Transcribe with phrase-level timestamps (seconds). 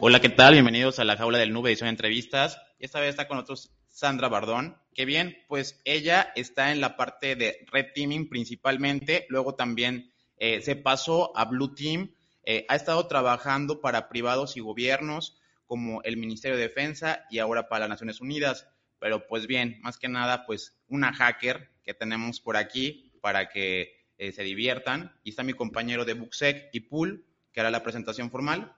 [0.00, 0.52] Hola, ¿qué tal?
[0.52, 2.62] Bienvenidos a la Jaula del Nube, edición de entrevistas.
[2.78, 7.34] Esta vez está con nosotros Sandra Bardón, que bien, pues ella está en la parte
[7.34, 12.14] de Red Teaming principalmente, luego también eh, se pasó a Blue Team,
[12.44, 17.68] eh, ha estado trabajando para privados y gobiernos como el Ministerio de Defensa y ahora
[17.68, 18.68] para las Naciones Unidas.
[19.00, 23.96] Pero pues bien, más que nada, pues una hacker que tenemos por aquí para que
[24.16, 25.18] eh, se diviertan.
[25.24, 28.77] Y está mi compañero de Booksec y Pool, que hará la presentación formal.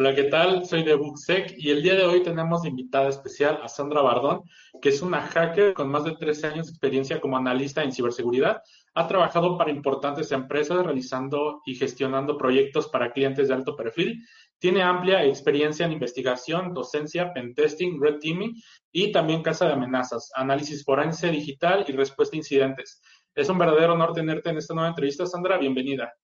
[0.00, 0.64] Hola, ¿qué tal?
[0.64, 4.42] Soy de Booksec y el día de hoy tenemos invitada especial a Sandra Bardón,
[4.80, 8.62] que es una hacker con más de 13 años de experiencia como analista en ciberseguridad.
[8.94, 14.24] Ha trabajado para importantes empresas realizando y gestionando proyectos para clientes de alto perfil.
[14.60, 18.54] Tiene amplia experiencia en investigación, docencia, pentesting, red teaming
[18.92, 23.02] y también casa de amenazas, análisis forense digital y respuesta a incidentes.
[23.34, 25.58] Es un verdadero honor tenerte en esta nueva entrevista, Sandra.
[25.58, 26.14] Bienvenida.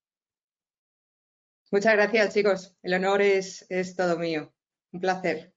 [1.74, 2.76] Muchas gracias, chicos.
[2.84, 4.52] El honor es, todo mío.
[4.92, 5.52] Un placer.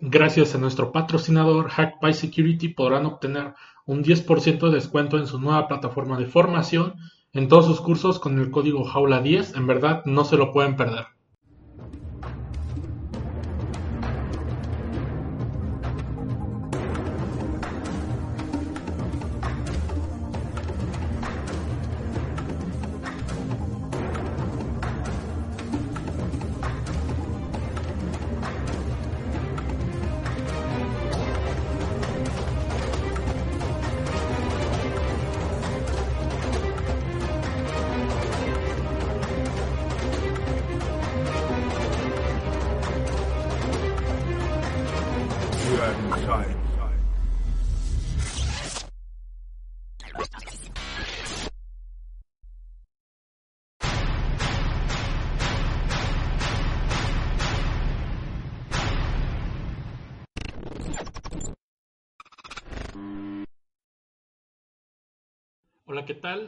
[0.00, 5.40] Gracias a nuestro patrocinador Hack by Security podrán obtener un 10% de descuento en su
[5.40, 6.94] nueva plataforma de formación
[7.32, 9.56] en todos sus cursos con el código Jaula 10.
[9.56, 11.06] En verdad, no se lo pueden perder.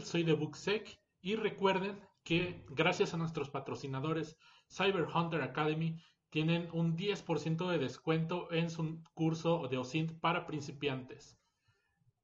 [0.05, 4.37] Soy de Booksec y recuerden que gracias a nuestros patrocinadores
[4.69, 6.01] Cyber Hunter Academy
[6.31, 11.37] tienen un 10% de descuento en su curso de OSINT para principiantes.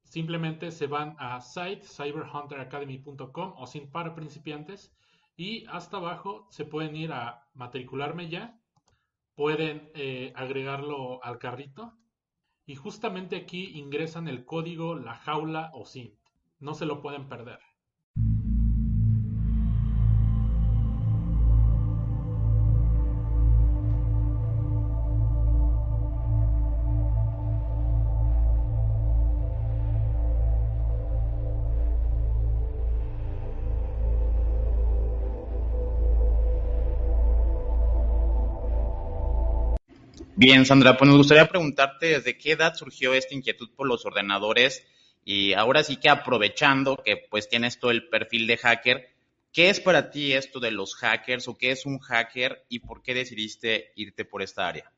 [0.04, 4.94] Simplemente se van a site cyberhunteracademy.com OSINT para principiantes
[5.36, 8.60] y hasta abajo se pueden ir a matricularme ya,
[9.34, 11.92] pueden eh, agregarlo al carrito
[12.64, 16.25] y justamente aquí ingresan el código la jaula OSINT.
[16.58, 17.58] No se lo pueden perder.
[40.38, 44.86] Bien, Sandra, pues nos gustaría preguntarte desde qué edad surgió esta inquietud por los ordenadores
[45.28, 49.08] y ahora sí que aprovechando que pues tienes todo el perfil de hacker,
[49.52, 53.02] ¿qué es para ti esto de los hackers o qué es un hacker y por
[53.02, 54.92] qué decidiste irte por esta área?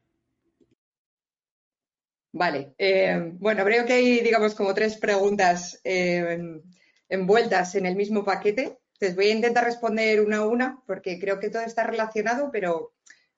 [2.30, 6.60] Vale, eh, bueno, creo que hay, digamos, como tres preguntas eh,
[7.08, 8.76] envueltas en el mismo paquete.
[8.92, 12.92] Entonces voy a intentar responder una a una porque creo que todo está relacionado, pero,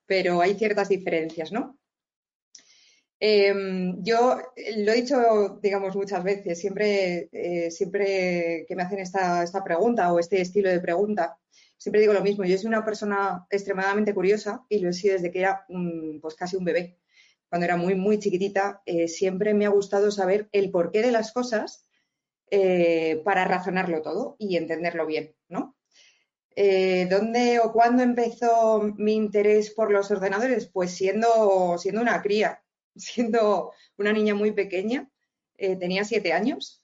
[0.06, 1.78] pero hay ciertas diferencias, ¿no?
[3.22, 4.38] Em, yo
[4.78, 10.18] lo he dicho, digamos, muchas veces, siempre, eh, siempre que me hacen esta, pregunta o
[10.18, 11.38] este estilo de pregunta,
[11.76, 12.44] siempre digo lo mismo.
[12.44, 15.66] Yo soy una persona extremadamente curiosa y lo he sido desde que era
[16.22, 16.98] pues casi un bebé.
[17.50, 21.32] Cuando era muy, muy chiquitita, eh, siempre me ha gustado saber el porqué de las
[21.32, 21.86] cosas
[22.50, 25.76] eh, para razonarlo todo y entenderlo bien, ¿no?
[26.56, 30.66] ¿Dónde o cuándo empezó mi interés por los ordenadores?
[30.66, 32.62] Pues siendo, siendo una cría
[32.96, 35.08] siendo una niña muy pequeña,
[35.56, 36.82] eh, tenía siete años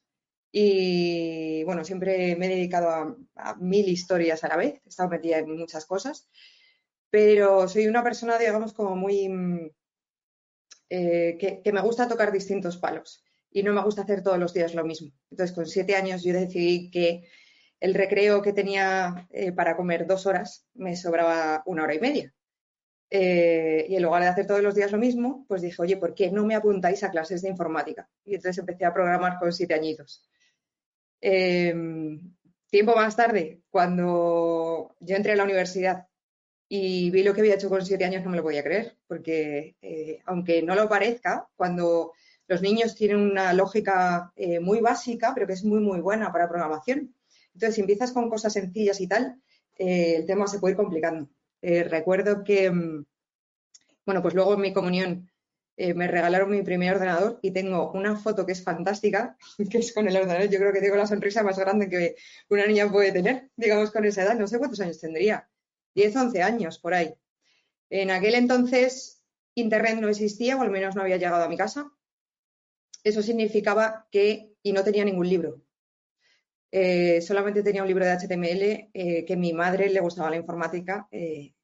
[0.53, 2.89] y bueno, siempre me he dedicado
[3.35, 6.29] a, mil historias a la vez, he estado metida en muchas cosas,
[7.11, 9.29] pero soy una persona, digamos, como muy...
[9.29, 9.71] Mm,
[10.89, 14.75] eh, que, me gusta tocar distintos palos y no me gusta hacer todos los días
[14.75, 15.11] lo mismo.
[15.31, 17.29] Entonces, con siete años yo decidí que
[17.81, 22.35] el recreo que tenía eh, para comer dos horas me sobraba una hora y media.
[23.09, 26.15] Eh, y en lugar de hacer todos los días lo mismo, pues dije, oye, ¿por
[26.15, 28.09] qué no me apuntáis a clases de informática?
[28.25, 30.29] Y entonces empecé a programar con siete añitos.
[31.21, 32.35] Em,
[32.69, 36.07] tiempo más tarde, cuando yo entré a la universidad
[36.69, 39.77] y vi lo que había hecho con siete años, no me lo podía creer, porque
[39.81, 42.13] eh, aunque no lo parezca, cuando
[42.49, 46.49] los niños tienen una lógica eh, muy básica, pero que es muy, muy buena para
[46.49, 47.15] programación.
[47.55, 49.41] Entonces, si empiezas con cosas sencillas y tal,
[49.77, 51.29] el tema se puede ir complicando.
[51.69, 53.05] Eh, recuerdo que mm,
[54.07, 55.29] Bueno, pues luego en mi comunión
[55.77, 59.37] eh, me regalaron mi primer ordenador y tengo una foto que es fantástica,
[59.71, 60.49] que es con el ordenador.
[60.49, 62.15] Yo creo que tengo la sonrisa más grande que
[62.49, 64.37] una niña puede tener, digamos, con esa edad.
[64.39, 65.49] No sé cuántos años tendría.
[65.97, 67.13] 10, 11 años, por ahí.
[67.91, 69.25] En aquel entonces,
[69.57, 71.91] Internet no existía, o al menos no había llegado a mi casa.
[73.03, 75.63] Eso significaba que, y no tenía ningún libro.
[76.71, 81.09] Eh, solamente tenía un libro de HTML eh, que mi madre le gustaba la informática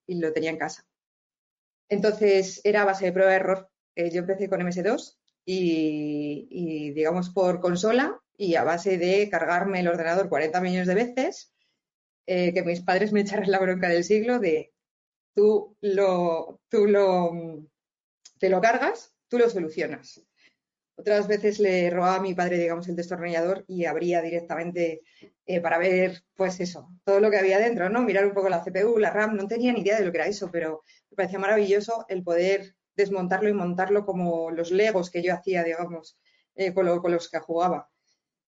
[0.07, 0.87] y lo tenía en casa.
[1.89, 7.61] Entonces, era base de prueba de error eh, yo empecé con MS2 y, digamos, por
[7.61, 11.53] consola y a base de cargarme el ordenador 40 millones de veces,
[12.27, 14.73] eh, que mis padres me echaran la bronca del siglo de
[15.35, 17.33] tú lo, tú lo,
[18.39, 20.23] te lo cargas, tú lo solucionas.
[20.95, 25.03] Otras veces le robaba a mi padre, digamos, el destornillador y abría directamente
[25.47, 28.03] eh, para ver, pues eso, todo lo que había dentro, ¿no?
[28.03, 30.27] Mirar un poco la CPU, la RAM, no tenía ni idea de lo que era
[30.27, 35.35] eso, pero me parecía maravilloso el poder desmontarlo y montarlo como los legos que yo
[35.35, 36.19] hacía, digamos,
[36.55, 37.89] eh, con, los que jugaba.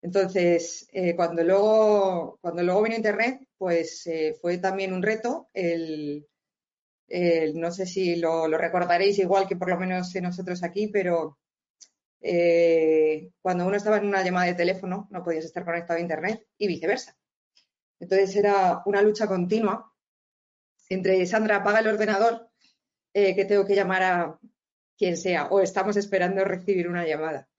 [0.01, 4.07] Entonces, eh, cuando, luego, cuando luego vino Internet, pues
[4.39, 6.27] fue también un reto el,
[7.55, 11.39] no sé si lo, recordaréis igual que por lo menos nosotros aquí, pero
[13.41, 16.67] cuando uno estaba en una llamada de teléfono no podías estar conectado a Internet y
[16.67, 17.15] viceversa.
[17.99, 19.95] Entonces era una lucha continua
[20.89, 22.49] entre Sandra apaga el ordenador
[23.13, 24.39] eh, que tengo que llamar a
[24.97, 27.49] quien sea o estamos esperando recibir una llamada.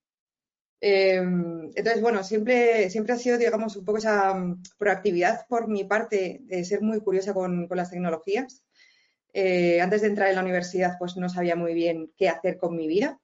[0.81, 5.85] Em, entonces, bueno, siempre, siempre ha sido, digamos, un poco esa mm, proactividad por mi
[5.85, 8.63] parte de ser muy curiosa con, las tecnologías.
[9.33, 12.77] Eh, antes de entrar en la universidad, pues no sabía muy bien qué hacer con
[12.77, 13.19] mi vida.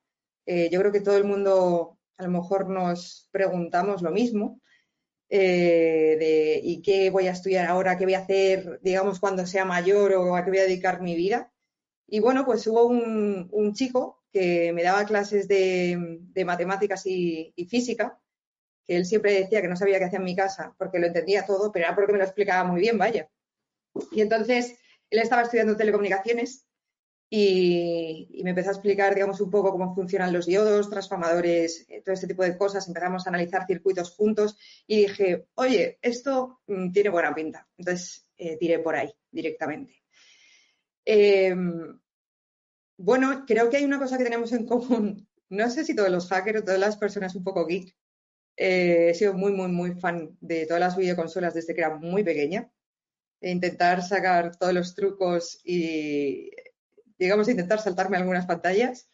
[0.47, 4.61] Eh, yo creo que todo el mundo a lo mejor nos preguntamos lo mismo.
[5.29, 7.97] de ¿y qué voy a estudiar ahora?
[7.97, 11.17] ¿Qué voy a hacer, digamos, cuando sea mayor o a qué voy a dedicar mi
[11.17, 11.53] vida?
[12.13, 18.21] Y bueno, pues hubo un, chico que me daba clases de, matemáticas y, física,
[18.85, 21.47] que él siempre decía que no sabía qué hacía en mi casa porque lo entendía
[21.47, 23.31] todo, pero era porque me lo explicaba muy bien, vaya.
[24.11, 24.79] Y entonces
[25.09, 26.67] él estaba estudiando telecomunicaciones
[27.35, 32.13] y, me empezó a explicar, digamos, un poco cómo funcionan los diodos, transformadores, eh, todo
[32.13, 32.87] este tipo de cosas.
[32.87, 37.67] Empezamos a analizar circuitos juntos y dije, oye, esto mm, tiene buena pinta.
[37.79, 40.03] Entonces eh, tiré por ahí directamente.
[41.07, 41.99] Em,
[42.99, 45.27] bueno, creo que hay una cosa que tenemos en común.
[45.49, 47.97] No sé si todos los hackers o todas las personas un poco geek.
[48.59, 52.23] Eh, he sido muy, muy, muy fan de todas las videoconsolas desde que era muy
[52.25, 52.71] pequeña.
[53.41, 56.51] Intentar sacar todos los trucos y,
[57.23, 59.09] digamos, intentar saltarme algunas pantallas.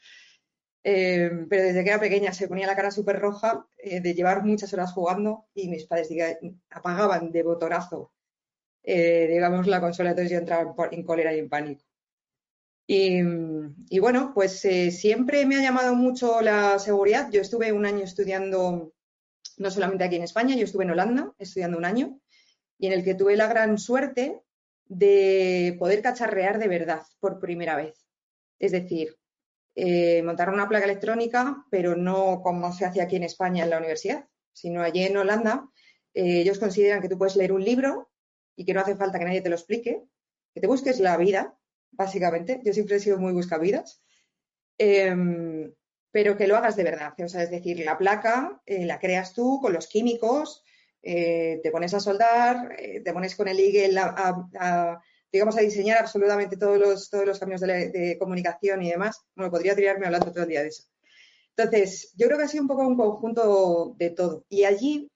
[0.84, 4.44] Eh, pero desde que era pequeña se ponía la cara súper roja eh, de llevar
[4.44, 6.08] muchas horas jugando y mis padres
[6.70, 8.12] apagaban de botonazo,
[8.84, 10.10] digamos, la consola.
[10.10, 11.88] Entonces yo entraba en cólera y en pánico.
[12.90, 17.30] Y, bueno, pues eh, siempre me ha llamado mucho la seguridad.
[17.30, 18.94] Yo estuve un año estudiando,
[19.58, 22.18] no solamente aquí en España, yo estuve en Holanda estudiando un año
[22.78, 24.42] y en el que tuve la gran suerte
[24.88, 28.06] de poder cacharrear de verdad por primera vez.
[28.58, 29.16] Es decir,
[29.74, 33.78] eh, montar una placa electrónica, pero no como se hace aquí en España en la
[33.78, 35.68] universidad, sino allí en Holanda.
[36.14, 38.10] Eh, ellos consideran que tú puedes leer un libro
[38.56, 40.02] y que no hace falta que nadie te lo explique,
[40.52, 41.56] que te busques la vida
[41.92, 42.60] básicamente.
[42.64, 44.02] Yo siempre he sido muy buscavidas.
[44.78, 45.72] Em,
[46.10, 47.14] pero que lo hagas de verdad.
[47.20, 50.64] O sea, es decir, la placa eh, la creas tú con los químicos,
[51.02, 55.00] eh, te pones a soldar, eh, te pones con el a,
[55.30, 59.20] digamos, a diseñar absolutamente todos los, todos los caminos de, comunicación y demás.
[59.36, 60.84] Bueno, podría tirarme hablando todo el día de eso.
[61.56, 64.44] Entonces, yo creo que ha sido un poco un conjunto de todo.
[64.48, 65.10] Y allí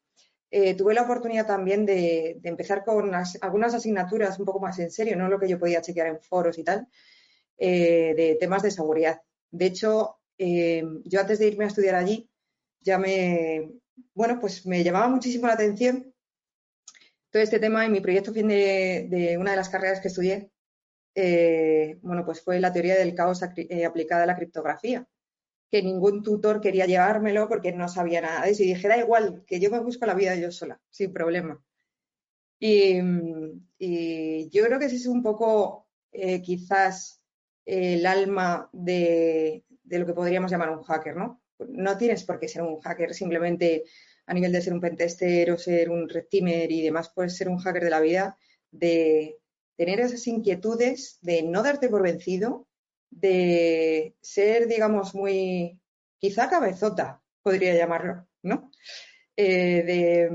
[0.51, 5.17] eh, tuve la oportunidad también de, empezar con algunas asignaturas un poco más en serio,
[5.17, 6.89] no lo que yo podía chequear en foros y tal,
[7.59, 9.23] de temas de seguridad.
[9.51, 12.29] De hecho, yo antes de irme a estudiar allí,
[12.81, 13.82] ya me,
[14.15, 16.13] bueno, pues me llamaba muchísimo la atención
[17.31, 20.51] todo este tema en mi proyecto fin de, una de las carreras que estudié,
[22.03, 25.07] bueno, pues fue la teoría del caos aplicada a la criptografía
[25.73, 28.63] que ningún tutor quería llevármelo porque no sabía nada de eso.
[28.63, 31.65] Y dije, da igual, que yo me busco la vida yo sola, sin problema.
[32.59, 33.01] Y,
[34.51, 37.23] yo creo que ese es un poco eh, quizás
[37.65, 41.42] el alma de, lo que podríamos llamar un hacker, ¿no?
[41.69, 43.85] No tienes por qué ser un hacker simplemente
[44.27, 47.49] a nivel de ser un pentester o ser un red teamer y demás, puedes ser
[47.49, 48.39] un hacker de la vida,
[48.71, 49.39] de
[49.77, 52.69] tener esas inquietudes, de no darte por vencido,
[53.11, 55.81] de ser, digamos, muy,
[56.19, 58.71] quizá cabezota, podría llamarlo, ¿no?
[59.37, 60.29] Eh,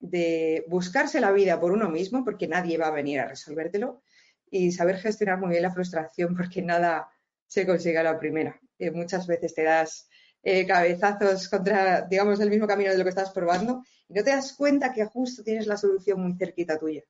[0.00, 4.02] de, buscarse la vida por uno mismo, porque nadie va a venir a resolvértelo,
[4.50, 7.08] y saber gestionar muy bien la frustración, porque nada,
[7.46, 8.60] se consiga la primera.
[8.92, 10.09] muchas veces te das
[10.42, 14.30] eh, cabezazos contra, digamos, el mismo camino de lo que estás probando y no te
[14.30, 17.02] das cuenta que justo tienes la solución muy cerquita tuya.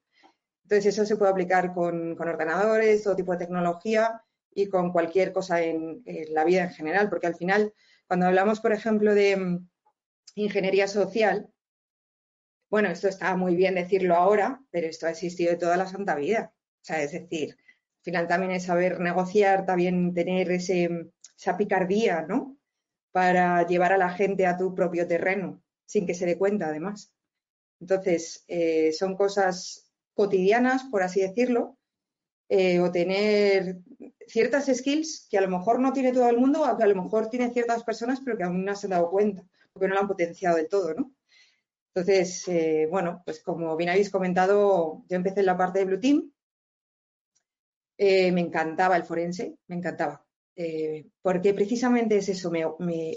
[0.65, 4.23] Entonces, eso se puede aplicar con, ordenadores, todo tipo de tecnología
[4.53, 7.73] y con cualquier cosa en, la vida en general, porque al final,
[8.07, 9.69] cuando hablamos, por ejemplo, de mm,
[10.35, 11.49] ingeniería social,
[12.69, 16.15] bueno, esto está muy bien decirlo ahora, pero esto ha existido de toda la santa
[16.15, 16.53] vida.
[16.55, 17.57] O sea, es decir,
[17.99, 22.60] al final también es saber negociar, también tener ese, esa picardía, ¿no?
[23.12, 27.12] Para llevar a la gente a tu propio terreno, sin que se dé cuenta, además.
[27.81, 31.79] Entonces, eh, son cosas cotidianas, por así decirlo,
[32.49, 33.79] eh, o tener
[34.26, 37.02] ciertas skills que a lo mejor no tiene todo el mundo, o que a lo
[37.02, 40.00] mejor tiene ciertas personas, pero que aún no se han dado cuenta, porque no lo
[40.00, 41.12] han potenciado del todo, ¿no?
[41.95, 46.00] Entonces, eh, bueno, pues como bien habéis comentado, yo empecé en la parte de Blue
[46.00, 46.33] Team.
[47.99, 50.25] Me encantaba el forense, me encantaba.
[50.62, 52.52] Eh, porque precisamente es eso,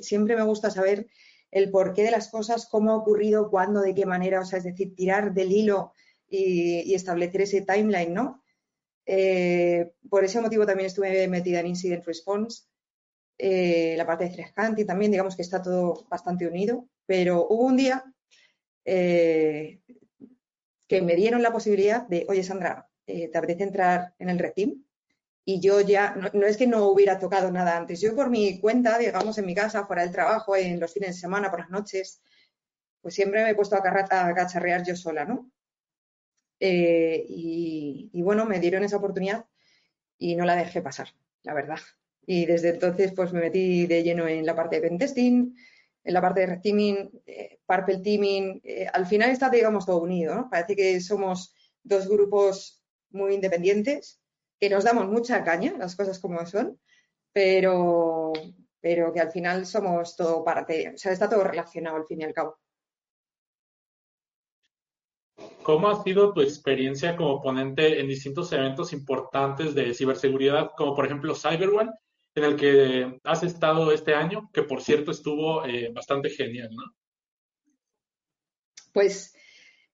[0.01, 1.07] siempre me gusta saber
[1.51, 4.63] el porqué de las cosas, cómo ha ocurrido, cuándo, de qué manera, o sea, es
[4.63, 5.91] decir, tirar del hilo
[6.29, 8.41] y, establecer ese timeline, ¿no?
[10.09, 12.63] por ese motivo también estuve metida en Incident Response,
[13.38, 18.05] la parte de threat también, digamos que está todo bastante unido, pero hubo un día
[18.85, 19.81] eh,
[20.88, 24.53] que me dieron la posibilidad de, oye Sandra, eh, ¿te apetece entrar en el Red
[24.53, 24.85] Team?
[25.45, 28.97] Y yo ya, no, es que no hubiera tocado nada antes, yo por mi cuenta,
[28.97, 32.21] digamos, en mi casa, fuera del trabajo, en los fines de semana, por las noches,
[33.01, 35.51] pues siempre me he puesto a, a cacharrear yo sola, ¿no?
[36.59, 39.45] Eh, y, y, bueno, me dieron esa oportunidad
[40.17, 41.09] y no la dejé pasar,
[41.41, 41.79] la verdad.
[42.25, 45.57] Y desde entonces, pues me metí de lleno en la parte de pentesting,
[46.05, 50.01] en la parte de red teaming, eh, Purple teaming, eh, al final está, digamos, todo
[50.01, 50.50] unido, ¿no?
[50.50, 54.21] Parece que somos dos grupos muy independientes,
[54.60, 56.79] que nos damos mucha caña, las cosas como son,
[57.31, 58.31] pero,
[58.79, 62.24] pero que al final somos todo parte, o sea, está todo relacionado al fin y
[62.24, 62.60] al cabo.
[65.63, 71.05] ¿Cómo ha sido tu experiencia como ponente en distintos eventos importantes de ciberseguridad, como por
[71.05, 71.91] ejemplo CyberOne
[72.36, 76.83] en el que has estado este año, que por cierto estuvo eh, bastante genial, ¿no?
[78.91, 79.36] Pues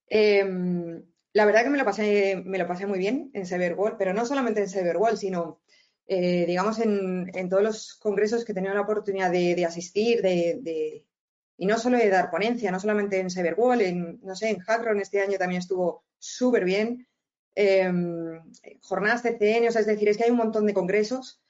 [0.06, 1.02] em,
[1.32, 4.26] la verdad que me lo pasé, me lo pasé muy bien en Cyberwall, pero no
[4.26, 5.60] solamente en Cyberwall, sino
[6.06, 11.06] eh, digamos en, todos los congresos que he tenido la oportunidad de, asistir, de,
[11.56, 15.00] y no solo de dar ponencia, no solamente en Cyberwall, en, no sé, en Hackron
[15.00, 17.06] este año también estuvo súper bien.
[17.54, 18.40] Em,
[18.80, 21.40] jornadas CCN, o sea, es decir, es que hay un montón de congresos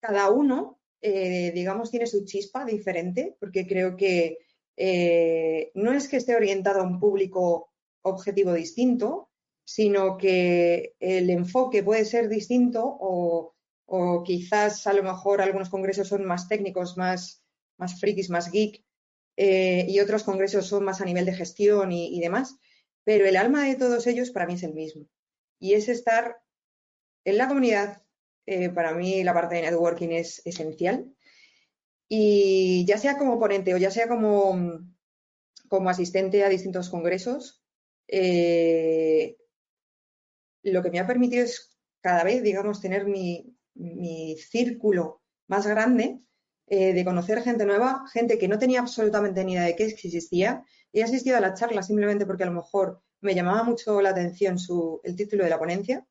[0.00, 4.38] cada uno, eh, digamos, tiene su chispa diferente, porque creo que
[4.76, 9.27] eh, no es que esté orientado a un público objetivo distinto,
[9.68, 13.54] sino que el enfoque puede ser distinto o,
[14.24, 17.42] quizás a lo mejor algunos congresos son más técnicos, más,
[17.76, 18.82] más más geek,
[19.36, 22.56] eh, y otros congresos son más a nivel de gestión y demás,
[23.04, 25.06] pero el alma de todos ellos para mí es el mismo.
[25.58, 26.38] Y es estar
[27.24, 28.02] en la comunidad,
[28.46, 31.14] eh, para mí la parte de networking es esencial.
[32.08, 34.80] Y ya sea como ponente o ya sea como,
[35.68, 37.62] como asistente a distintos congresos,
[38.06, 39.36] eh,
[40.72, 43.54] lo que me ha permitido es cada vez, digamos, tener mi,
[44.36, 46.20] círculo más grande
[46.66, 50.64] eh, de conocer gente nueva, gente que no tenía absolutamente ni idea de qué existía.
[50.92, 54.56] He asistido a la charla simplemente porque a lo mejor me llamaba mucho la atención
[55.04, 56.06] el título de la ponencia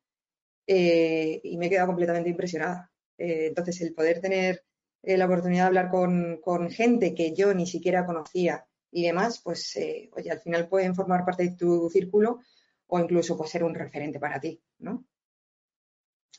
[0.66, 2.90] eh, y me he quedado completamente impresionada.
[3.18, 4.64] Eh, entonces, el poder tener
[5.02, 9.78] la oportunidad de hablar con, gente que yo ni siquiera conocía y demás, pues,
[10.16, 12.40] oye, al final pueden formar parte de tu círculo
[12.88, 15.06] o incluso puede ser un referente para ti, ¿no?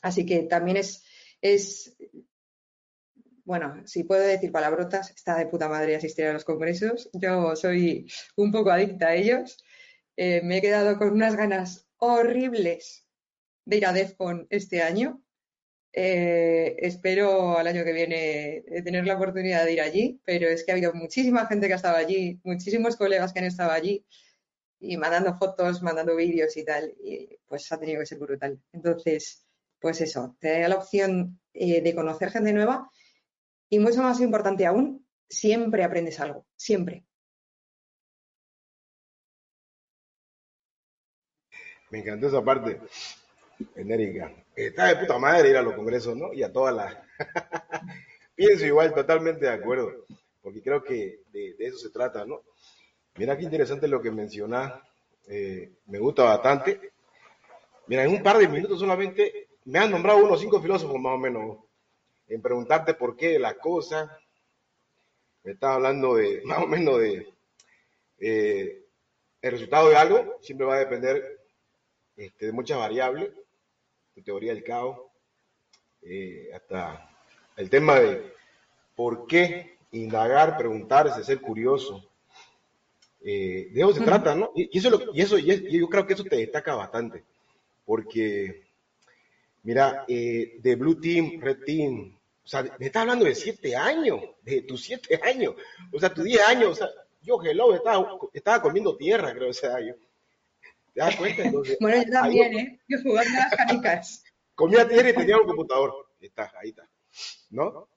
[0.02, 1.96] Así que también es,
[3.44, 7.10] bueno, si puedo decir palabrotas, está de puta madre asistir a los congresos.
[7.12, 9.62] Yo soy un poco adicta a ellos.
[10.16, 13.06] me he quedado con unas ganas horribles
[13.64, 15.22] de ir a DEFCON este año.
[15.92, 20.70] Eh, espero al año que viene tener la oportunidad de ir allí, pero es que
[20.70, 24.06] ha habido muchísima gente que ha estado allí, muchísimos colegas que han estado allí
[24.80, 28.58] y mandando fotos, mandando vídeos y tal, y pues ha tenido que ser brutal.
[28.72, 29.46] Entonces,
[29.78, 32.90] pues eso, te da la opción eh, de conocer gente nueva
[33.68, 37.04] y mucho más importante aún, siempre aprendes algo, siempre.
[41.90, 42.80] Me encantó esa parte
[43.74, 44.32] enérica.
[44.54, 46.32] Está de puta madre ir a los congresos, ¿no?
[46.32, 46.96] Y a todas las...
[48.34, 50.06] Pienso igual, totalmente de acuerdo,
[50.40, 52.42] porque creo que de, eso se trata, ¿no?
[53.16, 54.72] Mira qué interesante lo que mencionás,
[55.28, 56.92] eh, me gusta bastante.
[57.86, 61.18] Mira, en un par de minutos solamente me han nombrado unos cinco filósofos más o
[61.18, 61.58] menos.
[62.28, 64.18] en preguntarte por qué la cosa.
[65.42, 67.32] Me estás hablando de, más o menos de,
[68.18, 68.84] eh,
[69.42, 71.40] el resultado de algo siempre va a depender
[72.16, 73.30] este, de muchas variables,
[74.14, 74.98] tu teoría del caos,
[76.02, 77.10] eh, hasta
[77.56, 78.34] el tema de
[78.94, 82.09] por qué indagar, preguntarse, ser curioso.
[83.22, 84.50] Eh, de eso se trata, ¿no?
[84.54, 87.24] Y, eso, y eso y yo creo que eso te destaca bastante,
[87.84, 88.62] porque,
[89.62, 94.20] mira, eh, de Blue Team, Red Team, o sea, me estás hablando de siete años,
[94.42, 95.54] de tus siete años,
[95.92, 96.88] o sea, tus diez años, o sea,
[97.22, 99.94] yo, hello, estaba, estaba comiendo tierra, creo, o sea, yo,
[100.94, 101.44] ¿te das cuenta?
[101.44, 102.80] Entonces, bueno, yo también, ¿eh?
[102.88, 104.24] Yo jugando las canicas.
[104.54, 106.88] Comía tierra y tenía un computador, está, ahí está.
[107.50, 107.88] ¿no?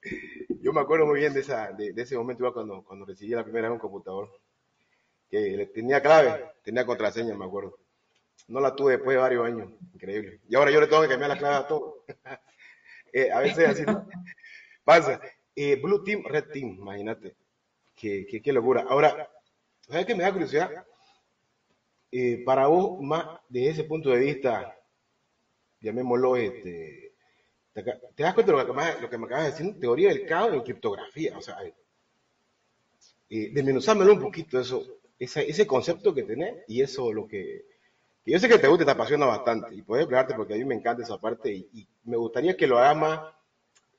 [0.60, 3.68] Yo me acuerdo muy bien de, esa, de, ese momento cuando, cuando recibí la primera
[3.68, 4.30] vez un computador,
[5.30, 7.78] que tenía clave, tenía contraseña, me acuerdo.
[8.48, 10.40] No la tuve después de varios años, increíble.
[10.48, 12.04] Y ahora yo le tengo que cambiar la clave a todo.
[13.12, 13.84] eh, a veces así
[14.84, 15.20] pasa.
[15.56, 17.36] Eh, Blue Team, Red Team, imagínate.
[17.94, 18.84] Qué, qué, locura.
[18.88, 19.30] Ahora,
[19.80, 20.70] ¿sabes qué me da curiosidad?
[22.10, 24.76] Eh, para vos, más de ese punto de vista,
[25.80, 27.04] llamémoslo este,
[27.74, 29.80] ¿Te, das cuenta de lo que, lo que me acabas de decir?
[29.80, 31.36] Teoría del caos en criptografía.
[31.36, 31.56] O sea,
[33.28, 37.64] eh, desmenuzármelo un poquito, eso, ese, ese concepto que tenés y eso lo que,
[38.26, 40.64] yo sé que te gusta y te apasiona bastante y puedes explicarte porque a mí
[40.64, 43.20] me encanta esa parte y, me gustaría que lo hagas más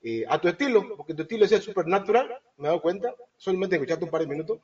[0.04, 3.76] eh, a tu estilo, porque tu estilo es súper natural, me he dado cuenta, solamente
[3.76, 4.60] escucharte un par de minutos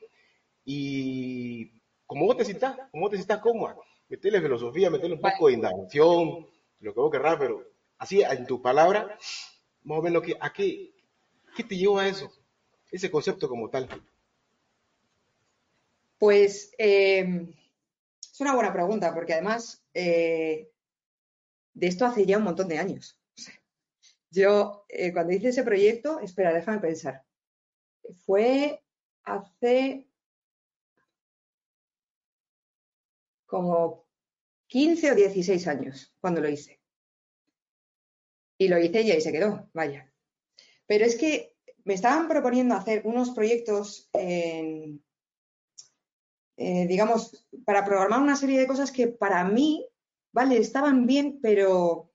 [0.64, 1.72] y
[2.06, 3.76] como vos te citas, como vos te citas cómoda,
[4.08, 6.46] meterle filosofía, meterle un poco de indagación,
[6.80, 7.64] lo que vos querrás, pero
[7.98, 9.18] así en tu palabra,
[9.84, 10.92] más o menos, ¿a qué,
[11.56, 12.30] qué te llevó a eso?
[12.90, 13.88] Ese concepto como tal.
[16.22, 17.48] Pues eh,
[18.32, 20.70] es una buena pregunta, porque además eh,
[21.74, 23.20] de esto hace ya un montón de años.
[24.30, 27.24] Yo, eh, cuando hice ese proyecto, espera, déjame pensar.
[28.24, 28.84] Fue
[29.24, 30.06] hace
[33.44, 34.06] como
[34.68, 36.80] 15 o 16 años cuando lo hice.
[38.58, 40.08] Y lo hice y ahí se quedó, vaya.
[40.86, 44.08] Pero es que me estaban proponiendo hacer unos proyectos,
[46.62, 49.86] eh, digamos, para programar una serie de cosas que para mí,
[50.32, 52.12] vale, estaban bien, pero,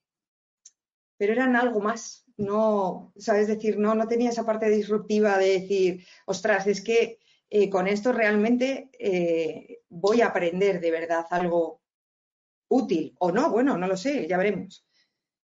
[1.17, 2.25] pero eran algo más.
[2.37, 7.69] No, sabes decir, no, no tenía esa parte disruptiva de decir, ostras, es que eh,
[7.69, 11.81] con esto realmente eh, voy a aprender de verdad algo
[12.69, 14.85] útil o no, bueno, no lo sé, ya veremos.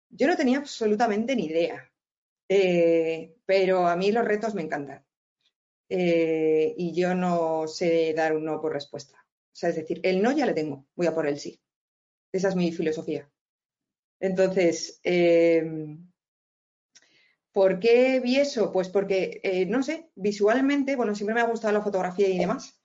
[0.10, 1.92] Yo no tenía absolutamente ni idea,
[3.46, 5.07] pero a mí los retos me encantan.
[5.90, 9.18] Eh, y yo no sé dar un no por respuesta.
[9.18, 11.62] O sea, es decir, el no ya le tengo, voy a por el sí.
[12.32, 13.32] Esa es mi filosofía.
[14.20, 15.98] Entonces, eh,
[17.52, 18.72] ¿por qué vi eso?
[18.72, 22.80] Pues porque, no sé, visualmente, bueno, siempre me ha gustado la fotografía y demás.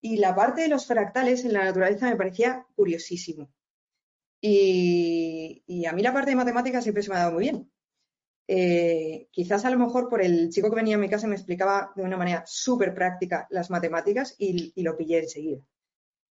[0.00, 3.52] Y la parte de los fractales en la naturaleza me parecía curiosísimo.
[4.44, 7.70] Y, a mí la parte de matemáticas siempre se me ha dado muy bien.
[8.54, 11.90] Eh, quizás a lo mejor por el chico que venía a mi casa me explicaba
[11.96, 15.62] de una manera súper práctica las matemáticas y, lo pillé enseguida.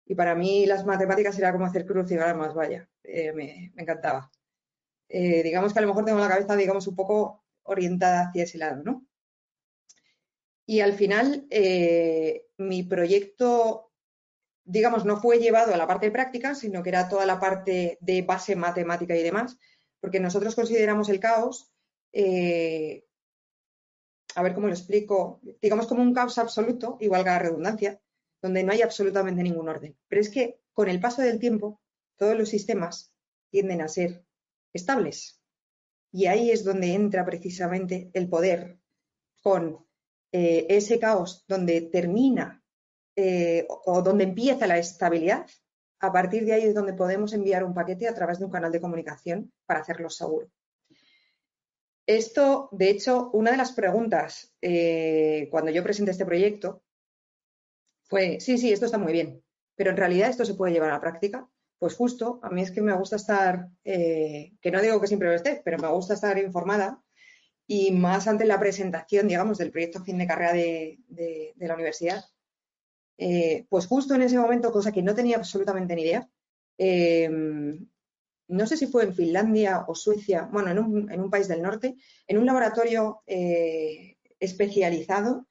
[0.04, 4.32] Y para mí las matemáticas era como hacer crucigramas, vaya, eh, me, encantaba.
[5.08, 8.58] Eh, digamos que a lo mejor tengo la cabeza, digamos, un poco orientada hacia ese
[8.58, 9.06] lado, ¿no?
[10.66, 11.46] Y al final,
[12.58, 13.92] mi proyecto
[14.64, 18.22] digamos, no fue llevado a la parte práctica, sino que era toda la parte de
[18.22, 19.56] base matemática y demás,
[20.00, 21.72] porque nosotros consideramos el caos,
[22.12, 23.04] eh,
[24.34, 28.00] a ver cómo lo explico, digamos como un caos absoluto, igual que la redundancia,
[28.40, 29.96] donde no hay absolutamente ningún orden.
[30.08, 31.80] Pero es que con el paso del tiempo,
[32.16, 33.12] todos los sistemas
[33.50, 34.24] tienden a ser
[34.72, 35.40] estables.
[36.12, 38.78] Y ahí es donde entra precisamente el poder
[39.42, 39.86] con
[40.32, 42.62] eh, ese caos donde termina
[43.16, 45.46] eh, o donde empieza la estabilidad,
[46.00, 48.70] a partir de ahí es donde podemos enviar un paquete a través de un canal
[48.70, 50.48] de comunicación para hacerlo seguro.
[52.08, 56.82] Esto, de hecho, una de las preguntas eh, cuando yo presenté este proyecto
[58.04, 59.44] fue, sí, sí, esto está muy bien,
[59.76, 61.46] pero en realidad esto se puede llevar a la práctica.
[61.78, 65.28] Pues justo, a mí es que me gusta estar, eh, que no digo que siempre
[65.28, 67.02] lo esté, pero me gusta estar informada
[67.66, 72.24] y más ante la presentación, digamos, del proyecto fin de carrera de la universidad,
[73.18, 76.30] eh, pues justo en ese momento, cosa que no tenía absolutamente ni idea,
[78.48, 82.38] no sé si fue en Finlandia o Suecia, bueno, en un, país del norte, en
[82.38, 85.46] un laboratorio eh, especializado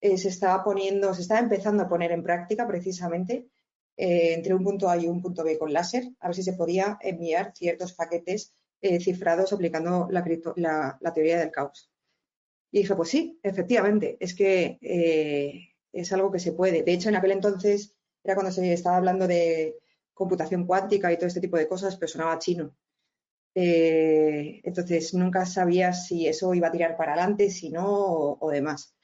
[0.00, 3.48] se estaba poniendo, se estaba empezando a poner en práctica precisamente
[3.96, 6.98] entre un punto A y un punto B con láser, a ver si se podía
[7.00, 8.54] enviar ciertos paquetes
[9.00, 11.90] cifrados aplicando la, teoría del caos.
[12.70, 16.82] Y dije, pues sí, efectivamente, es que eh, es algo que se puede.
[16.82, 19.76] De hecho, en aquel entonces era cuando se estaba hablando de
[20.16, 22.74] computación cuántica y todo este tipo de cosas, pero sonaba chino.
[23.54, 28.50] Eh, entonces, nunca sabía si eso iba a tirar para adelante, si no, o, o
[28.50, 28.96] demás.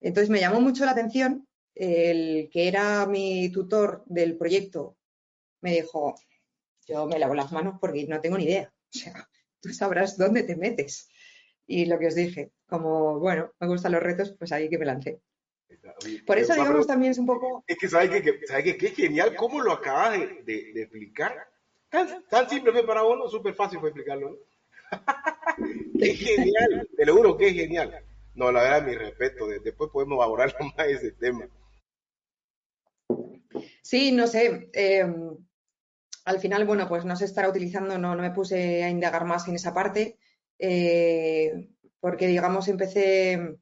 [0.00, 4.96] Entonces, me llamó mucho la atención el que era mi tutor del proyecto,
[5.60, 6.14] me dijo,
[6.86, 8.72] yo me lavo las manos porque no tengo ni idea.
[8.94, 9.28] O sea,
[9.60, 11.08] tú sabrás dónde te metes.
[11.66, 14.84] Y lo que os dije, como, bueno, me gustan los retos, pues ahí que me
[14.84, 15.20] lancé.
[16.26, 17.64] Por eso, digamos, también es un poco...
[17.66, 18.40] Es que, ¿sabes qué?
[18.46, 21.48] ¿Sabe que, qué genial cómo lo acabas de, de, explicar?
[21.88, 24.36] Tan, tan, simple fue para uno, súper fácil fue explicarlo, ¿no?
[25.98, 28.04] qué genial, te lo juro que es genial.
[28.34, 31.48] No, la verdad, mi respeto, después podemos abordar más ese tema.
[33.82, 34.70] Sí, no sé.
[34.72, 35.06] Eh,
[36.24, 39.46] al final, bueno, pues no se estará utilizando, no, no me puse a indagar más
[39.46, 40.18] en esa parte,
[40.58, 41.68] eh,
[42.00, 43.58] porque digamos empecé,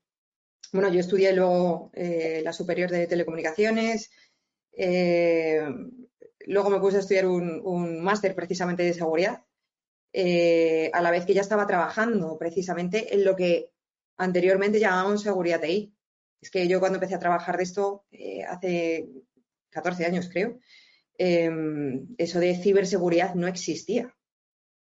[0.72, 4.10] bueno, yo estudié luego eh, la superior de telecomunicaciones,
[4.76, 5.62] eh,
[6.46, 9.44] luego me puse a estudiar un, máster precisamente de seguridad,
[10.14, 13.70] a la vez que ya estaba trabajando precisamente en lo que
[14.18, 15.94] anteriormente llamábamos seguridad TI.
[16.40, 18.04] Es que yo cuando empecé a trabajar de esto,
[18.48, 19.08] hace
[19.70, 20.58] 14 años creo,
[21.18, 24.14] Em, eso de ciberseguridad no existía.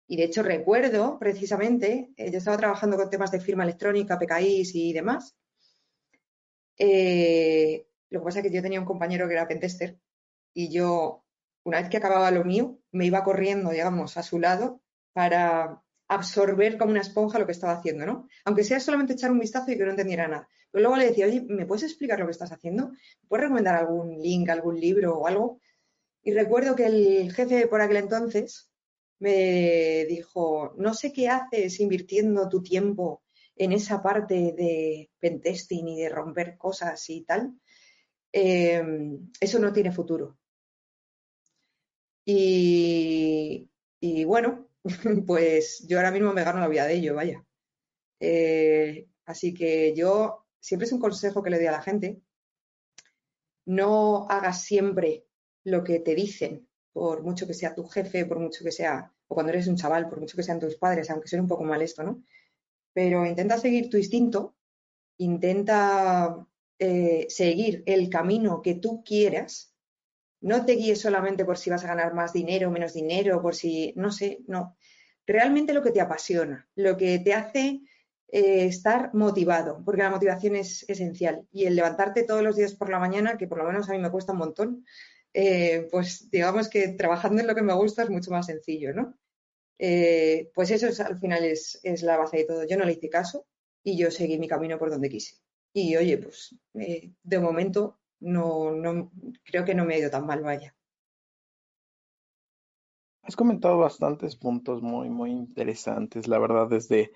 [0.07, 4.75] Y de hecho recuerdo precisamente, eh, yo estaba trabajando con temas de firma electrónica, PKIs
[4.75, 5.37] y demás.
[6.79, 9.99] Eh, lo que pasa es que yo tenía un compañero que era pentester
[10.55, 11.25] y yo,
[11.64, 14.81] una vez que acababa lo mío, me iba corriendo, digamos, a su lado
[15.12, 18.29] para absorber como una esponja lo que estaba haciendo, ¿no?
[18.45, 20.49] Aunque sea solamente echar un vistazo y que no entendiera nada.
[20.71, 22.88] Pero luego le decía, oye, ¿me puedes explicar lo que estás haciendo?
[22.88, 25.61] ¿Me puedes recomendar algún link, algún libro o algo?
[26.23, 28.71] Y recuerdo que el jefe por aquel entonces
[29.19, 33.23] me dijo, no sé qué haces invirtiendo tu tiempo
[33.59, 37.59] en esa parte de pentesting y de romper cosas y tal.
[38.33, 40.38] Em, eso no tiene futuro.
[42.25, 43.68] Y,
[44.27, 44.68] bueno,
[45.27, 47.44] pues yo ahora mismo me gano la vida de ello, vaya.
[48.21, 52.21] Eh, así que yo siempre es un consejo que le doy a la gente.
[53.66, 55.27] No hagas siempre
[55.64, 59.35] lo que te dicen, por mucho que sea tu jefe, por mucho que sea, o
[59.35, 61.83] cuando eres un chaval, por mucho que sean tus padres, aunque sea un poco mal
[61.83, 62.23] esto, ¿no?
[62.92, 64.57] Pero intenta seguir tu instinto,
[65.18, 66.46] intenta
[66.79, 69.74] eh, seguir el camino que tú quieras,
[70.40, 73.92] no te guíes solamente por si vas a ganar más dinero menos dinero, por si,
[73.96, 74.77] no sé, no.
[75.27, 77.83] Realmente lo que te apasiona, lo que te hace
[78.29, 81.46] eh, estar motivado, porque la motivación es esencial.
[81.51, 83.98] Y el levantarte todos los días por la mañana, que por lo menos a mí
[83.98, 84.85] me cuesta un montón,
[85.35, 89.18] eh, pues digamos que trabajando en lo que me gusta es mucho más sencillo, ¿no?
[89.79, 92.67] Eh, pues eso al final es, la base de todo.
[92.67, 93.47] Yo no le hice caso
[93.83, 95.37] y yo seguí mi camino por donde quise.
[95.73, 99.12] Y oye, pues eh, de momento no, no,
[99.45, 100.75] creo que no me ha ido tan mal, vaya.
[103.23, 107.12] Has comentado bastantes puntos muy, muy interesantes, la verdad, desde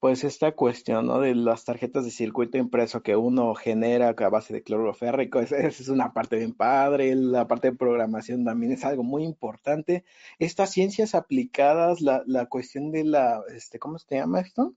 [0.00, 1.20] pues esta cuestión, ¿no?
[1.20, 5.58] De las tarjetas de circuito impreso que uno genera a base de cloruro férrico, esa
[5.58, 10.04] es una parte bien padre, la parte de programación también es algo muy importante.
[10.38, 14.74] Estas ciencias aplicadas, la, la cuestión de la, este, ¿cómo se llama esto?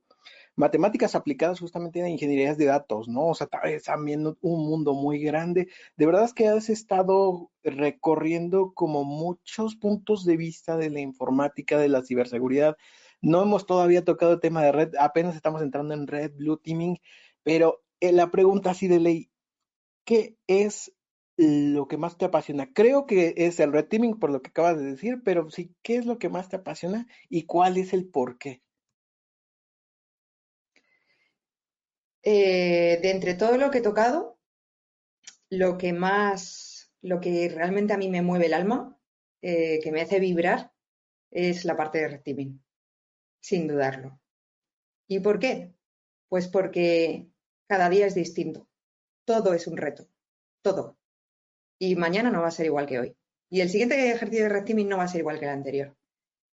[0.56, 3.28] Matemáticas aplicadas justamente en ingenierías de datos, ¿no?
[3.28, 3.48] O sea,
[3.86, 5.70] también un mundo muy grande.
[5.96, 11.78] De verdad es que has estado recorriendo como muchos puntos de vista de la informática,
[11.78, 12.76] de la ciberseguridad,
[13.22, 17.00] no hemos todavía tocado el tema de red, apenas estamos entrando en red, blue teaming,
[17.44, 19.32] pero eh, la pregunta así de ley,
[20.06, 20.94] ¿qué es
[21.38, 22.72] lo que más te apasiona?
[22.74, 25.98] Creo que es el red teaming por lo que acabas de decir, pero sí, ¿qué
[25.98, 28.62] es lo que más te apasiona y cuál es el por qué?
[32.24, 34.38] Eh, de entre todo lo que he tocado,
[35.50, 38.98] lo que más, lo que realmente a mí me mueve el alma,
[39.42, 40.74] eh, que me hace vibrar,
[41.32, 42.62] es la parte de red teaming
[43.40, 44.20] sin dudarlo.
[45.08, 45.74] ¿Y por qué?
[46.28, 47.28] Pues porque
[47.68, 48.68] cada día es distinto.
[49.26, 50.08] Todo es un reto.
[50.62, 50.98] Todo.
[51.80, 53.16] Y mañana no va a ser igual que hoy.
[53.50, 55.96] Y el siguiente ejercicio de red no va a ser igual que el anterior.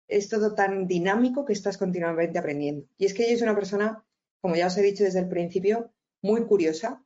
[0.08, 2.88] Es todo tan dinámico que estás continuamente aprendiendo.
[2.98, 4.04] Y es que ella es una persona,
[4.42, 7.04] como ya os he dicho desde el principio, muy curiosa.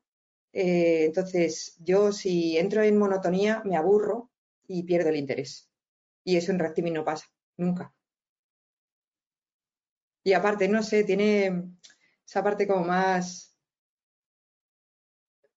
[0.54, 4.30] Eh, entonces, yo si entro en monotonía, me aburro
[4.68, 5.70] y pierdo el interés.
[6.24, 7.26] Y eso en red no pasa,
[7.58, 7.94] nunca.
[10.24, 11.64] Y aparte, no sé, tiene
[12.26, 13.56] esa parte como más,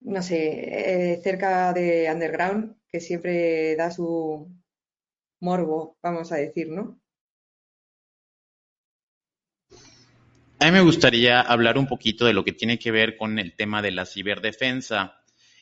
[0.01, 4.51] no sé, eh, cerca de underground, que siempre da su
[5.41, 7.01] morbo, vamos a decir, ¿no?
[10.59, 13.55] A mí me gustaría hablar un poquito de lo que tiene que ver con el
[13.55, 15.21] tema de la ciberdefensa.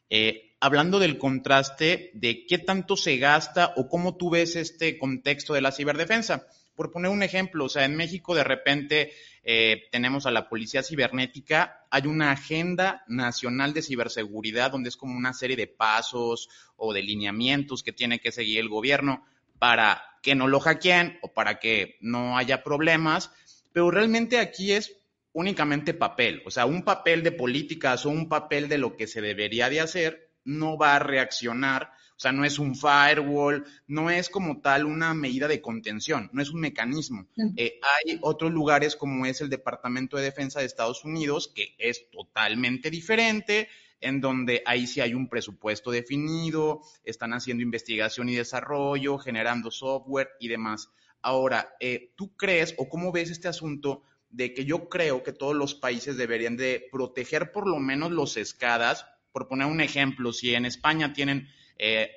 [0.08, 5.52] Eh, hablando del contraste de qué tanto se gasta o cómo tú ves este contexto
[5.52, 6.46] de la ciberdefensa.
[6.74, 9.12] Por poner un ejemplo, o sea, en México de repente
[9.44, 15.16] eh, tenemos a la Policía Cibernética, hay una agenda nacional de ciberseguridad donde es como
[15.16, 19.24] una serie de pasos o de lineamientos que tiene que seguir el gobierno
[19.58, 23.30] para que no lo hackeen o para que no haya problemas,
[23.72, 24.96] pero realmente aquí es
[25.32, 29.20] únicamente papel, o sea, un papel de políticas o un papel de lo que se
[29.20, 34.28] debería de hacer no va a reaccionar o sea, no es un firewall, no es
[34.28, 37.26] como tal una medida de contención, no es un mecanismo.
[37.56, 42.08] Eh, hay otros lugares como es el Departamento de Defensa de Estados Unidos, que es
[42.10, 43.68] totalmente diferente,
[44.00, 50.30] en donde ahí sí hay un presupuesto definido, están haciendo investigación y desarrollo, generando software
[50.38, 50.90] y demás.
[51.20, 55.56] Ahora, eh, ¿tú crees o cómo ves este asunto de que yo creo que todos
[55.56, 59.06] los países deberían de proteger por lo menos los escadas?
[59.32, 62.10] Por poner un ejemplo, si en España tienen eh,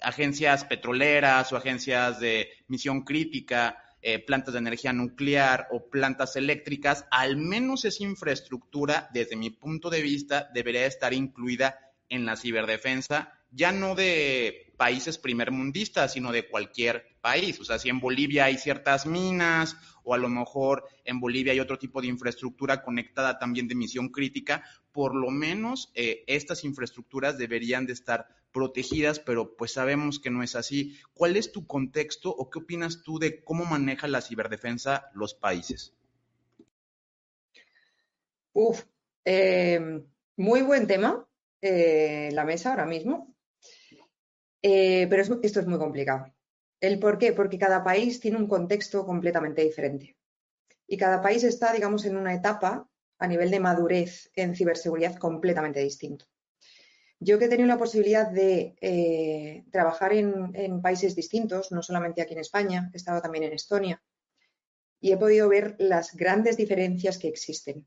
[0.00, 7.06] agencias petroleras o agencias de misión crítica, eh, plantas de energía nuclear o plantas eléctricas,
[7.10, 11.78] al menos esa infraestructura, desde mi punto de vista, debería estar incluida
[12.10, 17.58] en la ciberdefensa, ya no de países primermundistas, sino de cualquier país.
[17.60, 21.60] O sea, si en Bolivia hay ciertas minas o a lo mejor en Bolivia hay
[21.60, 27.38] otro tipo de infraestructura conectada también de misión crítica, por lo menos eh, estas infraestructuras
[27.38, 30.96] deberían de estar protegidas, pero pues sabemos que no es así.
[31.12, 35.92] ¿Cuál es tu contexto o qué opinas tú de cómo maneja la ciberdefensa los países?
[38.52, 38.84] Uf,
[39.24, 40.00] eh,
[40.36, 41.28] muy buen tema
[41.60, 43.34] eh, la mesa ahora mismo,
[44.62, 46.32] eh, pero esto es muy complicado.
[46.80, 47.32] ¿El por qué?
[47.32, 50.16] Porque cada país tiene un contexto completamente diferente
[50.86, 52.88] y cada país está, digamos, en una etapa
[53.18, 56.26] a nivel de madurez en ciberseguridad completamente distinto.
[57.20, 62.34] Yo que he tenido la posibilidad de eh, trabajar en, países distintos, no solamente aquí
[62.34, 64.02] en España, he estado también en Estonia,
[65.00, 67.86] y he podido ver las grandes diferencias que existen.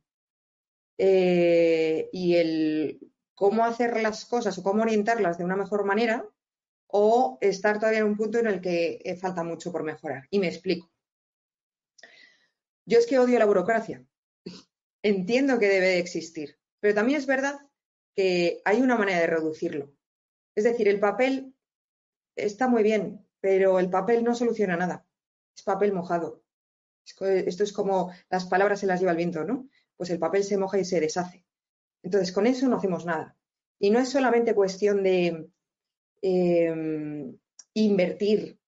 [0.98, 3.00] Eh, y el
[3.36, 6.28] cómo hacer las cosas o cómo orientarlas de una mejor manera
[6.88, 10.28] o estar todavía en un punto en el que eh, falta mucho por mejorar.
[10.32, 10.92] Y me explico.
[12.86, 14.04] Yo es que odio la burocracia.
[15.04, 17.60] Entiendo que debe de existir, pero también es verdad
[18.17, 19.93] que hay una manera de reducirlo.
[20.56, 21.53] Es decir, el papel
[22.36, 25.06] está muy bien, pero el papel no soluciona nada.
[25.56, 26.41] Es papel mojado.
[27.06, 29.69] Esto es como las palabras se las lleva el viento, ¿no?
[29.95, 31.45] Pues el papel se moja y se deshace.
[32.01, 33.38] Entonces, con eso no hacemos nada.
[33.77, 35.51] Y no es solamente cuestión de
[36.23, 37.38] em,
[37.75, 38.60] invertir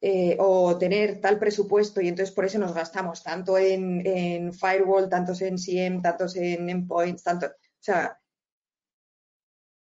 [0.00, 5.08] eh, o tener tal presupuesto y entonces por eso nos gastamos tanto en, en firewall,
[5.08, 7.46] tantos en CM, tantos en endpoints, tanto.
[7.46, 8.20] O sea,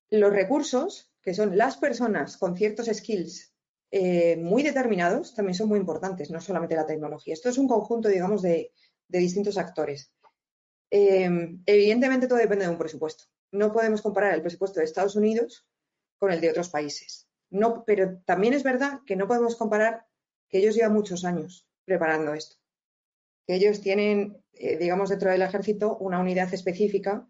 [0.09, 3.53] los recursos, que son las personas con ciertos skills
[3.91, 7.33] eh, muy determinados, también son muy importantes, no solamente la tecnología.
[7.33, 8.71] Esto es un conjunto, digamos, de,
[9.07, 10.11] distintos actores.
[10.91, 11.29] Eh,
[11.65, 13.25] evidentemente todo depende de un presupuesto.
[13.51, 15.65] No podemos comparar el presupuesto de Estados Unidos
[16.17, 17.27] con el de otros países.
[17.49, 20.05] No, pero también es verdad que no podemos comparar
[20.49, 22.57] que ellos llevan muchos años preparando esto.
[23.45, 27.25] Que ellos tienen, eh, digamos, dentro del ejército una unidad específica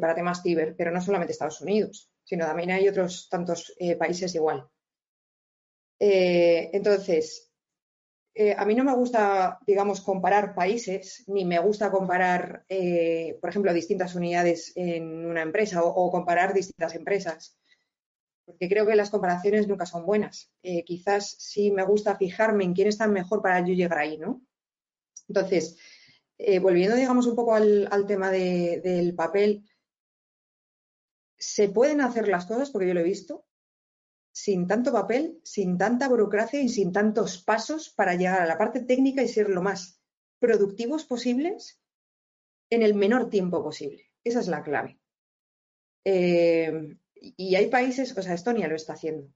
[0.00, 4.32] para temas ciber, pero no solamente Estados Unidos sino también hay otros tantos eh, países
[4.36, 4.64] igual.
[5.98, 7.50] Eh, entonces,
[8.34, 12.64] eh, a mí no me gusta, digamos, comparar países, ni me gusta comparar,
[13.40, 17.58] por ejemplo, distintas unidades en una empresa o, comparar distintas empresas,
[18.44, 20.52] porque creo que las comparaciones nunca son buenas.
[20.86, 24.40] quizás sí me gusta fijarme en quién está mejor para yo llegar ahí, ¿no?
[25.26, 25.76] Entonces,
[26.62, 29.64] volviendo, digamos, un poco al, tema del papel,
[31.40, 33.46] se pueden hacer las cosas, porque yo lo he visto,
[34.32, 38.80] sin tanto papel, sin tanta burocracia y sin tantos pasos para llegar a la parte
[38.80, 40.00] técnica y ser lo más
[40.38, 41.80] productivos posibles
[42.70, 44.10] en el menor tiempo posible.
[44.22, 45.00] Esa es la clave.
[46.04, 49.32] Eh, y hay países, o sea, Estonia lo está haciendo.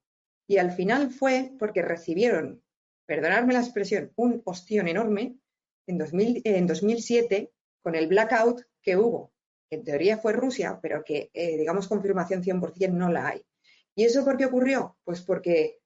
[0.47, 2.63] Y al final fue porque recibieron,
[3.07, 5.39] perdonadme la expresión, un ostión enorme
[5.87, 5.99] en,
[6.45, 9.34] en 2007 con el blackout que hubo
[9.75, 13.47] en teoría fue Rusia, pero que, eh, digamos, confirmación 100% no la hay.
[13.95, 14.97] ¿Y eso por qué ocurrió?
[15.05, 15.81] Pues porque,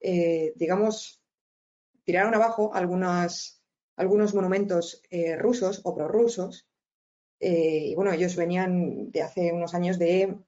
[0.00, 1.22] eh, digamos,
[2.04, 3.60] tiraron abajo algunos
[4.34, 6.68] monumentos eh, rusos o prorrusos.
[7.40, 10.38] y bueno, ellos venían de hace unos años de,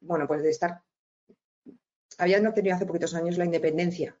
[0.00, 0.82] bueno, pues de estar,
[2.18, 4.18] habían obtenido hace poquitos años la independencia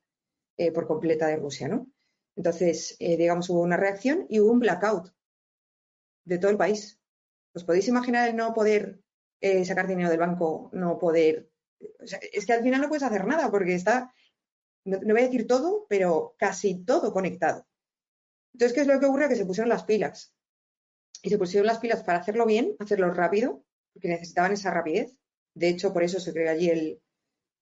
[0.74, 1.88] por completa de Rusia, ¿no?
[2.36, 5.12] Entonces, digamos, hubo una reacción y hubo un blackout
[6.28, 7.00] de todo el país.
[7.54, 9.00] ¿Os podéis imaginar el no poder
[9.40, 11.50] eh, sacar dinero del banco, no poder...
[12.00, 14.12] es que al final no puedes hacer nada porque está,
[14.84, 17.66] no, voy a decir todo, pero casi todo conectado.
[18.52, 19.28] Entonces, ¿qué es lo que ocurre?
[19.28, 20.34] Que se pusieron las pilas.
[21.22, 25.16] Y se pusieron las pilas para hacerlo bien, hacerlo rápido, porque necesitaban esa rapidez.
[25.54, 27.02] De hecho, por eso se creó allí el,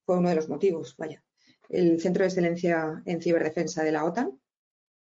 [0.05, 1.23] fue uno de los motivos, vaya,
[1.69, 4.39] el Centro de Excelencia en Ciberdefensa de la OTAN,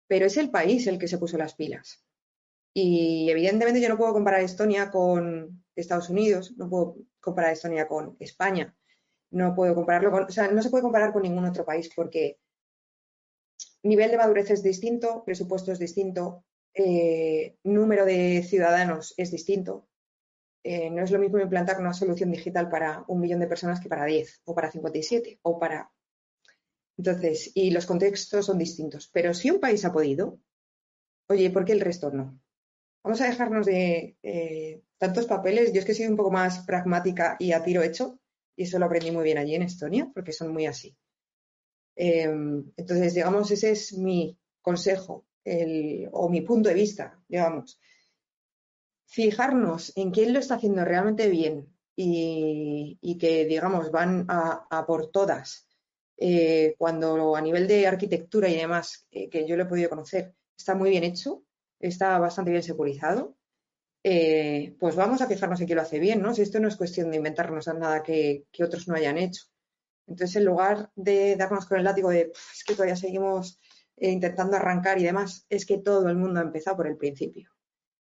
[0.06, 2.03] pero es el país el que se puso las pilas.
[2.74, 8.16] Y evidentemente yo no puedo comparar Estonia con Estados Unidos, no puedo comparar Estonia con
[8.18, 8.76] España,
[9.30, 12.38] no puedo compararlo con, o sea, no se puede comparar con ningún otro país porque
[13.84, 19.88] nivel de madurez es distinto, presupuesto es distinto, eh, número de ciudadanos es distinto.
[20.64, 23.88] Eh, no es lo mismo implantar una solución digital para un millón de personas que
[23.88, 25.92] para 10 o para 57 o para...
[26.96, 29.10] Entonces, y los contextos son distintos.
[29.12, 30.38] Pero si un país ha podido,
[31.28, 32.40] oye, ¿por qué el resto no?
[33.04, 35.72] Vamos a dejarnos de eh, tantos papeles.
[35.72, 38.18] Yo es que soy un poco más pragmática y a tiro hecho,
[38.56, 40.96] y eso lo aprendí muy bien allí en Estonia, porque son muy así.
[41.94, 45.26] Em, entonces, digamos, ese es mi consejo
[46.12, 47.78] o mi punto de vista, digamos
[49.14, 55.68] fijarnos en quién lo está haciendo realmente bien y, que, digamos, van a, por todas,
[56.16, 60.34] eh, cuando a nivel de arquitectura y demás, eh, que yo lo he podido conocer,
[60.58, 61.44] está muy bien hecho,
[61.88, 63.36] está bastante bien securizado,
[64.02, 66.34] eh, pues vamos a fijarnos en quién lo hace bien, ¿no?
[66.34, 69.44] Si esto no es cuestión de inventarnos nada que, que otros no hayan hecho.
[70.06, 73.60] Entonces, en lugar de darnos con el látigo de es que todavía seguimos
[73.96, 77.50] intentando arrancar y demás, es que todo el mundo ha empezado por el principio.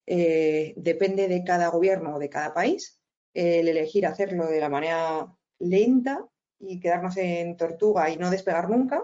[0.06, 3.00] Eh, depende de cada gobierno o de cada país
[3.34, 6.26] el elegir hacerlo de la manera lenta
[6.60, 9.04] y quedarnos en tortuga y no despegar nunca,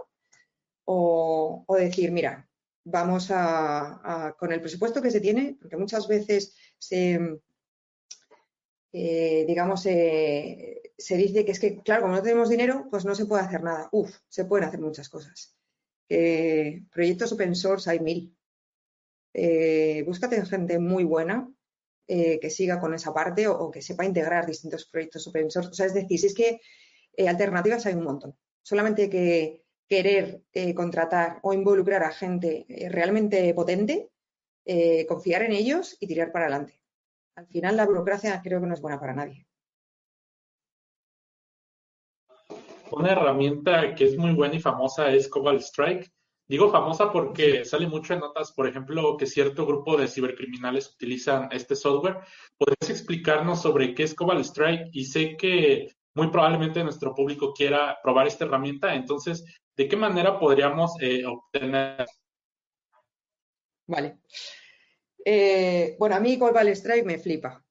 [0.85, 2.49] o, decir, mira,
[2.83, 7.19] vamos a, con el presupuesto que se tiene, porque muchas veces se,
[8.91, 13.25] eh, digamos, se dice que es que, claro, como no tenemos dinero, pues no se
[13.25, 13.89] puede hacer nada.
[13.91, 15.55] Uf, se pueden hacer muchas cosas.
[16.91, 18.35] proyectos open source hay mil
[19.33, 21.51] eh, búscate gente muy buena
[22.07, 25.71] eh, que siga con esa parte o, que sepa integrar distintos proyectos open source.
[25.71, 26.61] O sea, es decir, si es que
[27.17, 28.37] eh, alternativas hay un montón.
[28.61, 29.62] Solamente que
[29.93, 34.09] querer eh, contratar o involucrar a gente realmente potente,
[35.07, 36.81] confiar en ellos y tirar para adelante.
[37.35, 39.45] Al final la burocracia creo que no es buena para nadie.
[42.91, 46.11] Una herramienta que es muy buena y famosa es Cobalt Strike
[46.45, 51.47] Digo famosa porque sale mucho en notas, por ejemplo, que cierto grupo de cibercriminales utilizan
[51.51, 52.19] este software.
[52.57, 54.89] ¿Podrías explicarnos sobre qué es Cobalt Strike?
[54.91, 59.43] Y sé que muy probablemente nuestro público quiera probar esta herramienta, entonces,
[59.75, 62.05] ¿de qué manera podríamos eh, obtener?
[63.87, 64.19] Vale.
[65.25, 67.63] Eh, bueno, a mí Cobalt Strike me flipa.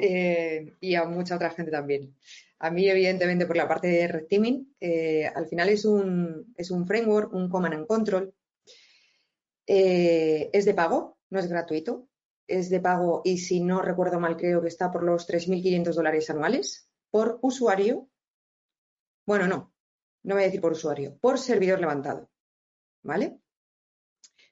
[0.00, 2.14] Eh, y a mucha otra gente también.
[2.60, 4.76] A mí, evidentemente, por la parte de Red Teaming,
[5.34, 8.34] al final es un, es un framework, un command and control.
[9.64, 12.08] Es de pago, no es gratuito.
[12.46, 16.30] Es de pago y si no recuerdo mal, creo que está por los 3.500 dólares
[16.30, 18.08] anuales por usuario.
[19.26, 19.74] Bueno, no,
[20.22, 22.30] no voy a decir por usuario, por servidor levantado.
[23.02, 23.40] ¿Vale?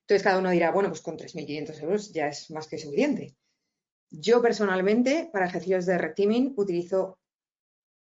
[0.01, 3.37] Entonces cada uno dirá, bueno, pues con 3.500 euros ya es más que suficiente.
[4.11, 6.14] Yo personalmente, para ejercicios de red
[6.57, 7.19] utilizo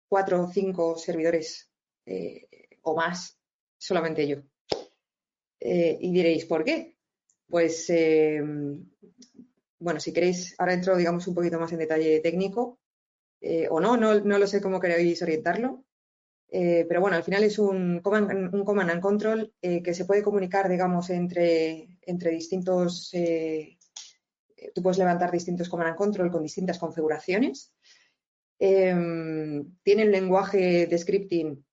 [0.09, 1.71] cuatro o cinco servidores
[2.07, 2.49] eh,
[2.83, 3.39] o más,
[3.79, 4.39] solamente yo.
[5.61, 6.97] Eh, y diréis, ¿por qué?
[7.47, 8.43] Pues, eh,
[9.79, 12.80] bueno, si queréis, ahora entro, digamos, un poquito más en detalle técnico,
[13.71, 15.85] o no, no, lo sé cómo queréis orientarlo,
[16.51, 21.99] pero bueno, al final es un command, and control que se puede comunicar, digamos, entre,
[22.03, 23.11] entre distintos,
[24.75, 27.73] tú puedes levantar distintos command and control con distintas configuraciones
[28.63, 31.65] Em, tiene un lenguaje de scripting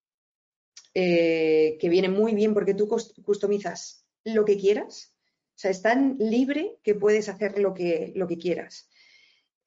[0.94, 5.14] eh, que viene muy bien porque tú customizas lo que quieras.
[5.50, 8.90] O sea, es tan libre que puedes hacer lo que, lo que quieras.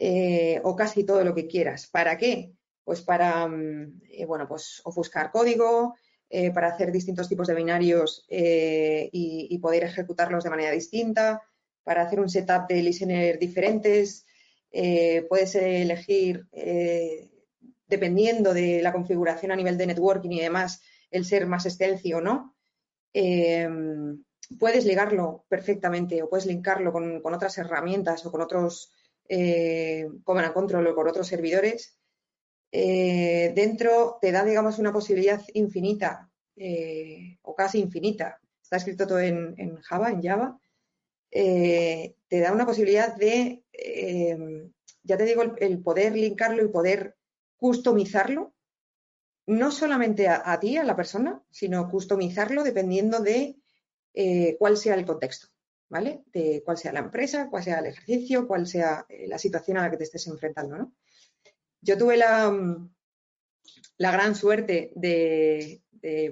[0.03, 1.87] Eh, o casi todo lo que quieras.
[1.87, 2.55] ¿Para qué?
[2.83, 5.95] Pues para, mm, eh, bueno, pues ofuscar código,
[6.55, 11.43] para hacer distintos tipos de binarios y, poder ejecutarlos de manera distinta,
[11.83, 14.25] para hacer un setup de listener diferentes,
[14.71, 17.29] eh, puedes elegir, eh,
[17.87, 20.81] dependiendo de la configuración a nivel de networking y demás,
[21.11, 22.57] el ser más stealthy o no.
[23.13, 24.23] Em,
[24.59, 28.93] puedes ligarlo perfectamente o puedes linkarlo con, otras herramientas o con otros
[29.31, 31.97] eh, command control o con otros servidores.
[32.71, 36.31] dentro te da, digamos, una posibilidad infinita
[37.43, 40.61] o casi infinita está escrito todo en, Java, en Java,
[41.33, 44.71] eh, te da una posibilidad de, eh,
[45.03, 47.17] ya te digo, el, poder linkarlo y poder
[47.57, 48.55] customizarlo,
[49.47, 53.57] no solamente a, ti, a la persona, sino customizarlo dependiendo de
[54.15, 55.49] eh, cuál sea el contexto,
[55.91, 56.23] ¿vale?
[56.33, 59.91] De cuál sea la empresa, cuál sea el ejercicio, cuál sea la situación a la
[59.91, 60.95] que te estés enfrentando, ¿no?
[61.83, 62.51] Yo tuve la,
[63.99, 65.83] la gran suerte de,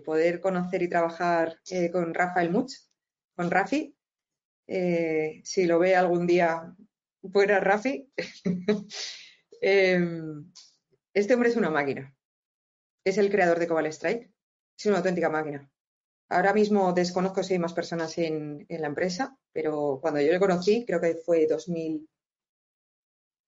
[0.04, 2.72] poder conocer y trabajar eh, con Rafael Much,
[3.36, 3.94] con Rafi.
[4.66, 6.74] Eh, si lo ve algún día,
[7.30, 8.10] fuera Rafi.
[9.60, 10.52] Em,
[11.12, 12.16] este hombre es una máquina.
[13.04, 14.30] Es el creador de Cobalt Strike.
[14.78, 15.68] Es una auténtica máquina.
[16.28, 20.38] Ahora mismo desconozco si hay más personas en, en la empresa, pero cuando yo le
[20.38, 22.06] conocí, creo que fue 2000,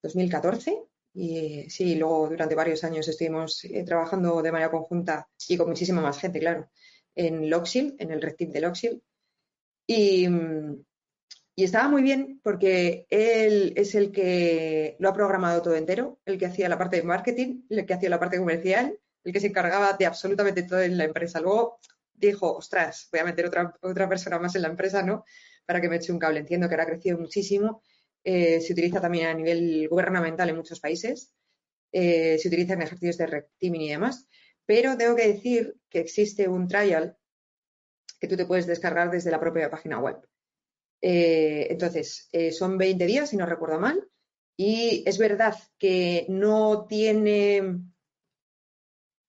[0.03, 5.68] 2014, y sí, luego durante varios años estuvimos eh, trabajando de manera conjunta y con
[5.68, 6.70] muchísima más gente, claro,
[7.14, 9.03] en Loxil, en el Red Team de Loxil.
[9.87, 10.28] Y,
[11.57, 16.39] y, estaba muy bien porque él es el que lo ha programado todo entero, el
[16.39, 19.49] que hacía la parte de marketing, el que hacía la parte comercial, el que se
[19.49, 21.41] encargaba de absolutamente todo en la empresa.
[21.41, 21.81] Luego
[22.21, 25.25] dijo, ostras, voy a meter otra, otra persona más en la empresa, ¿no?
[25.66, 26.41] Para que me eche un cable.
[26.41, 27.83] Entiendo que ahora ha crecido muchísimo
[28.23, 31.33] eh, se utiliza también a nivel gubernamental en muchos países,
[31.93, 34.29] eh, se utiliza en ejercicios de red y demás,
[34.66, 37.16] pero tengo que decir que existe un trial
[38.21, 40.18] que tú te puedes descargar desde la propia página web.
[41.01, 44.07] Eh, entonces, son 20 días, si no recuerdo mal,
[44.57, 47.81] y es verdad que no tiene,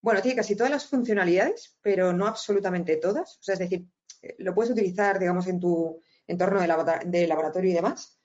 [0.01, 3.37] bueno, tiene casi todas las funcionalidades, pero no absolutamente todas.
[3.37, 3.85] O sea, es decir,
[4.39, 8.19] lo puedes utilizar, digamos, en tu entorno de laboratorio y demás,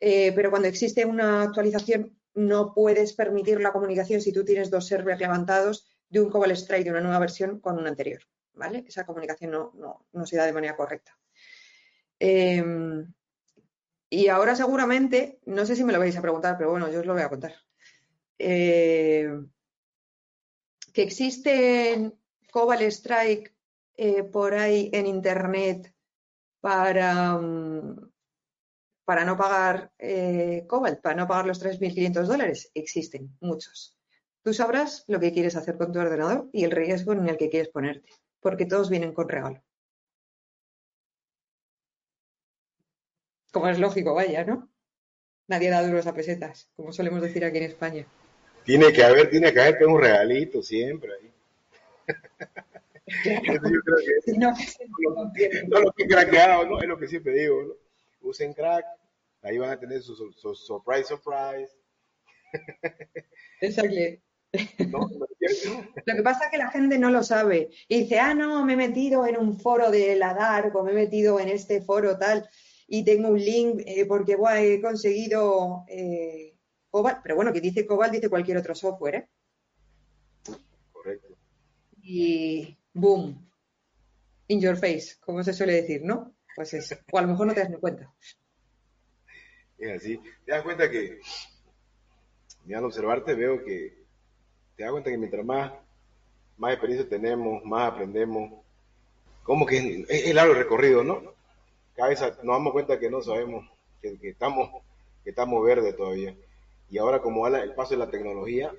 [0.00, 4.86] eh, pero cuando existe una actualización no puedes permitir la comunicación si tú tienes dos
[4.86, 8.22] servers levantados de un Cobalt Strike de una nueva versión con una anterior,
[8.54, 8.84] ¿vale?
[8.86, 11.18] Esa comunicación no, se da de manera correcta.
[12.18, 13.12] Em,
[14.10, 17.06] y ahora seguramente, no sé si me lo vais a preguntar, pero bueno, yo os
[17.06, 17.54] lo voy a contar.
[18.38, 19.28] Eh,
[20.98, 22.12] que existen
[22.50, 23.54] Cobalt Strike
[23.96, 25.94] eh, por ahí en Internet
[26.60, 28.10] para, mm,
[29.04, 32.72] para no pagar eh, Cobalt, para no pagar los 3.500 dólares?
[32.74, 33.96] Existen muchos.
[34.42, 37.48] Tú sabrás lo que quieres hacer con tu ordenador y el riesgo en el que
[37.48, 39.62] quieres ponerte, porque todos vienen con regalo.
[43.52, 44.68] Como es lógico, vaya, ¿no?
[45.46, 48.04] Nadie da duros a pesetas, como solemos decir aquí en España.
[48.68, 51.32] Tiene que haber, tiene que haber un regalito siempre ahí.
[53.34, 53.96] yo creo
[54.26, 54.52] que no,
[55.68, 56.78] no, lo que craqueado, ¿no?
[56.78, 57.72] Es lo que siempre digo, ¿no?
[58.20, 58.84] Usen crack,
[59.40, 60.14] Ahí van a tener su,
[60.54, 61.72] surprise, surprise.
[63.62, 64.20] Exacto.
[66.04, 67.70] lo que pasa es que la gente no lo sabe.
[67.88, 70.90] Y dice, ah, no, me he metido en un foro de la DARC o me
[70.90, 72.46] he metido en este foro tal
[72.86, 76.47] y tengo un link eh, porque he conseguido eh,
[76.90, 77.20] Cobalt.
[77.22, 79.14] Pero bueno, que dice Cobalt, dice cualquier otro software.
[79.14, 79.28] ¿eh?
[80.92, 81.28] Correcto.
[82.02, 83.48] Y boom,
[84.48, 86.34] in your face, como se suele decir, ¿no?
[86.54, 86.96] Pues eso.
[87.12, 88.12] O a lo mejor no te das ni cuenta.
[89.78, 90.20] Es así.
[90.44, 91.20] Te das cuenta que,
[92.74, 93.96] al observarte, veo que
[94.74, 95.72] te das cuenta que mientras más,
[96.56, 98.60] más experiencia tenemos, más aprendemos,
[99.44, 101.32] como que es, el largo recorrido, ¿no?
[101.94, 103.70] Cada vez nos damos cuenta que no sabemos,
[104.02, 104.82] que, estamos,
[105.22, 106.34] que estamos verdes todavía.
[106.90, 108.72] Y ahora como va el paso de la tecnología,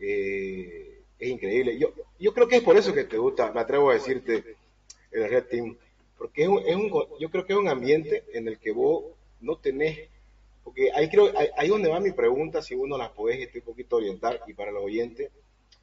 [0.00, 1.78] eh, es increíble.
[1.78, 4.56] Yo, yo creo que es por eso que te gusta, me atrevo a decirte,
[5.10, 5.76] el Red Team,
[6.18, 6.90] porque es es un,
[7.20, 9.04] yo creo que es un ambiente en el que vos
[9.40, 10.08] no tenés,
[10.64, 13.96] porque ahí creo, ahí, donde va mi pregunta, si uno las puede este, un poquito
[13.96, 15.30] orientar, y para los oyentes,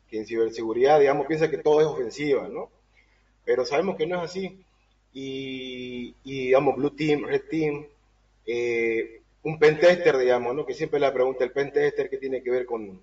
[0.10, 2.70] que en ciberseguridad, digamos, piensa que todo es ofensiva, ¿no?
[3.46, 4.60] Pero sabemos que no es así.
[5.14, 7.86] Y, digamos, Blue Team, Red Team,
[8.46, 10.66] eh, un pentester, digamos, ¿no?
[10.66, 13.02] Que siempre la pregunta, el pentester, ¿qué tiene que ver con,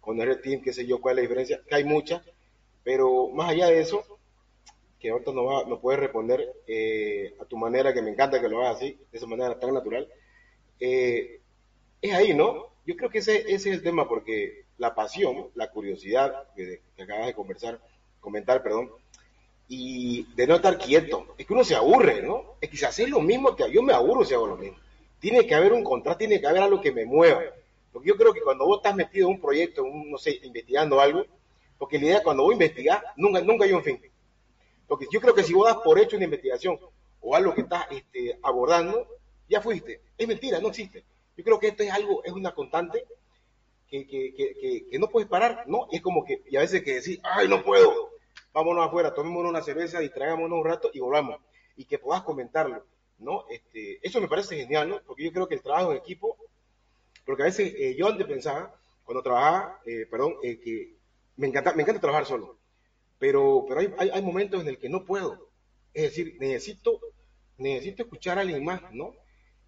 [0.00, 0.62] con el Team?
[0.62, 1.00] ¿Qué sé yo?
[1.00, 1.60] ¿Cuál es la diferencia?
[1.66, 2.22] Que hay muchas,
[2.84, 4.04] pero más allá de eso,
[4.98, 8.48] que ahorita no, va, no puedes responder eh, a tu manera, que me encanta que
[8.48, 10.06] lo hagas así, de esa manera tan natural,
[10.78, 11.40] eh,
[12.02, 12.68] es ahí, ¿no?
[12.86, 17.26] Yo creo que ese, ese, es el tema, porque la pasión, la curiosidad que, acabas
[17.26, 17.80] de conversar,
[18.20, 18.90] comentar, perdón,
[19.68, 22.56] y de no estar quieto, es que uno se aburre, ¿no?
[22.60, 24.76] Es que si haces lo mismo, yo me aburro si hago lo mismo.
[25.20, 27.42] Tiene que haber un contraste, tiene que haber algo que me mueva.
[27.92, 31.24] Porque yo creo que cuando vos estás metido en un proyecto, no sé, investigando algo,
[31.78, 34.00] porque la idea cuando vos investigar, nunca, nunca hay un fin.
[34.86, 36.78] Porque yo creo que si vos das por hecho una investigación
[37.20, 39.06] o algo que estás este, abordando,
[39.48, 40.00] ya fuiste.
[40.16, 41.04] Es mentira, no existe.
[41.36, 43.04] Yo creo que esto es algo, es una constante
[43.88, 45.88] que, que, que, que no puedes parar, ¿no?
[45.90, 48.10] Y es como que, y a veces que decís, ay, no puedo,
[48.52, 51.40] vámonos afuera, tomémonos una cerveza, distraigámonos un rato y volvamos.
[51.76, 52.84] Y que puedas comentarlo,
[53.20, 53.44] ¿no?
[53.50, 55.00] Este, eso me parece genial, ¿no?
[55.06, 56.36] Porque yo creo que el trabajo en equipo,
[57.24, 60.94] porque a veces eh, yo antes pensaba, cuando trabajaba, eh, perdón, eh, que
[61.36, 62.58] me encanta, me encanta trabajar solo,
[63.18, 65.50] pero, pero hay, hay, momentos en el que no puedo.
[65.92, 67.00] Es decir, necesito,
[67.58, 69.14] necesito escuchar a alguien más, ¿no?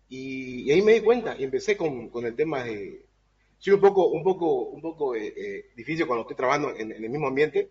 [0.09, 3.05] Y, ahí me di cuenta y empecé con, con el tema de...
[3.59, 7.29] Sí, un poco, un poco, un poco eh, difícil cuando estoy trabajando en, el mismo
[7.29, 7.69] ambiente,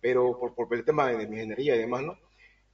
[0.00, 2.18] pero por, por, el tema de, mi ingeniería y demás, ¿no?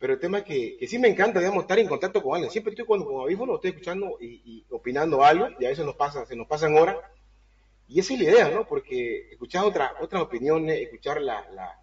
[0.04, 2.50] Pero el tema es que, que sí me encanta, digamos, estar en contacto con alguien.
[2.50, 5.96] Siempre estoy con, con audífonos, estoy escuchando y, y, opinando algo, y a veces nos
[5.96, 6.98] pasa, se nos pasan horas.
[7.88, 8.68] Y esa es la idea, ¿no?
[8.68, 11.80] Porque escuchar otra, otras opiniones, escuchar la, la,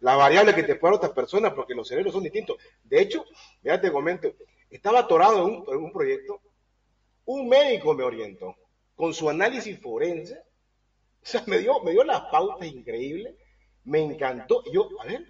[0.00, 2.58] la variable que te pueden otras personas, porque los cerebros son distintos.
[2.82, 3.24] De hecho,
[3.62, 4.30] ya te comento,
[4.68, 6.42] estaba atorado en un, en un proyecto,
[7.24, 8.56] un médico me orientó
[8.94, 10.34] con su análisis forense,
[11.22, 13.34] o sea, me dio, me dio las pautas increíbles,
[13.84, 15.26] me encantó, yo, a ver,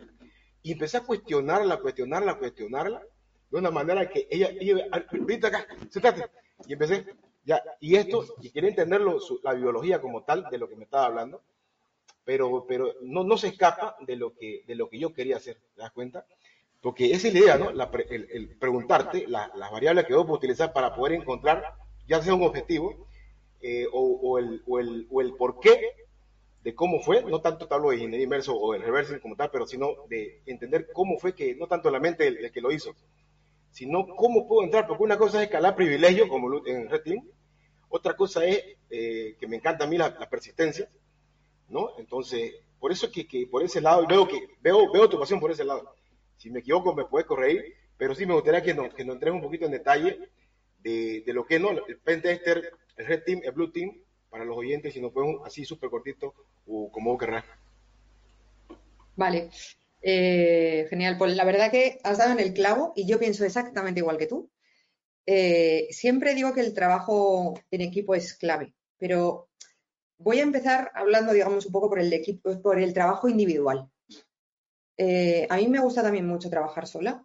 [0.65, 3.03] y empecé a cuestionarla, cuestionarla, cuestionarla,
[3.51, 4.49] de una manera que ella,
[4.91, 6.25] ahorita acá, sentate,
[6.67, 7.05] y empecé,
[7.45, 9.03] ya, y esto, y quería entender
[9.43, 11.43] la biología como tal de lo que me estaba hablando,
[12.25, 15.59] pero, pero no, no se escapa de lo, que, de lo que yo quería hacer,
[15.75, 16.25] ¿te das cuenta?
[16.81, 17.71] Porque esa es la idea, ¿no?
[17.71, 21.75] el, preguntarte las variables que vos puedo utilizar para poder encontrar,
[22.09, 23.07] ya sea un objetivo
[23.61, 25.95] eh, o, el, o, el, o el por qué
[26.65, 29.51] de cómo fue, no tanto te hablo de ingeniería inverso o el reversing como tal,
[29.51, 32.95] pero sino de entender cómo fue que, no tanto la mente el, que lo hizo,
[33.71, 37.29] sino cómo puedo entrar, porque una cosa es escalar privilegio, como en Red Team,
[37.91, 40.89] otra cosa es eh, que me encanta a mí la, la, persistencia,
[41.69, 41.91] ¿no?
[41.99, 45.51] Entonces, por eso que, que por ese lado, veo que veo, veo tu pasión por
[45.51, 45.95] ese lado.
[46.39, 49.35] Si me equivoco, me puedes corregir, pero sí me gustaría que nos, que nos entres
[49.35, 50.19] un poquito en detalle
[50.81, 53.93] de, de lo que no, el Pentester, el Red Team, el Blue Team,
[54.35, 56.35] para los oyentes, si nos podemos así súper cortito
[56.66, 57.45] o como querrás.
[59.14, 59.49] Vale,
[60.03, 61.16] eh, genial.
[61.16, 64.26] Pues la verdad que has dado en el clavo y yo pienso exactamente igual que
[64.26, 64.51] tú.
[65.24, 69.51] Eh, siempre digo que el trabajo en equipo es clave, pero
[70.18, 73.89] voy a empezar hablando, digamos, un poco por el equipo, por el trabajo individual.
[74.97, 77.24] Eh, a mí me gusta también mucho trabajar sola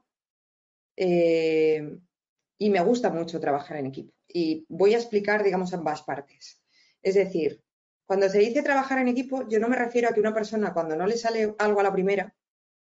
[0.95, 4.14] y me gusta mucho trabajar en equipo.
[4.28, 6.59] Y voy a explicar, digamos, ambas partes.
[7.02, 7.64] Es decir,
[8.06, 10.95] cuando se dice trabajar en equipo, yo no me refiero a que una persona cuando
[10.95, 12.36] no le sale algo a la primera,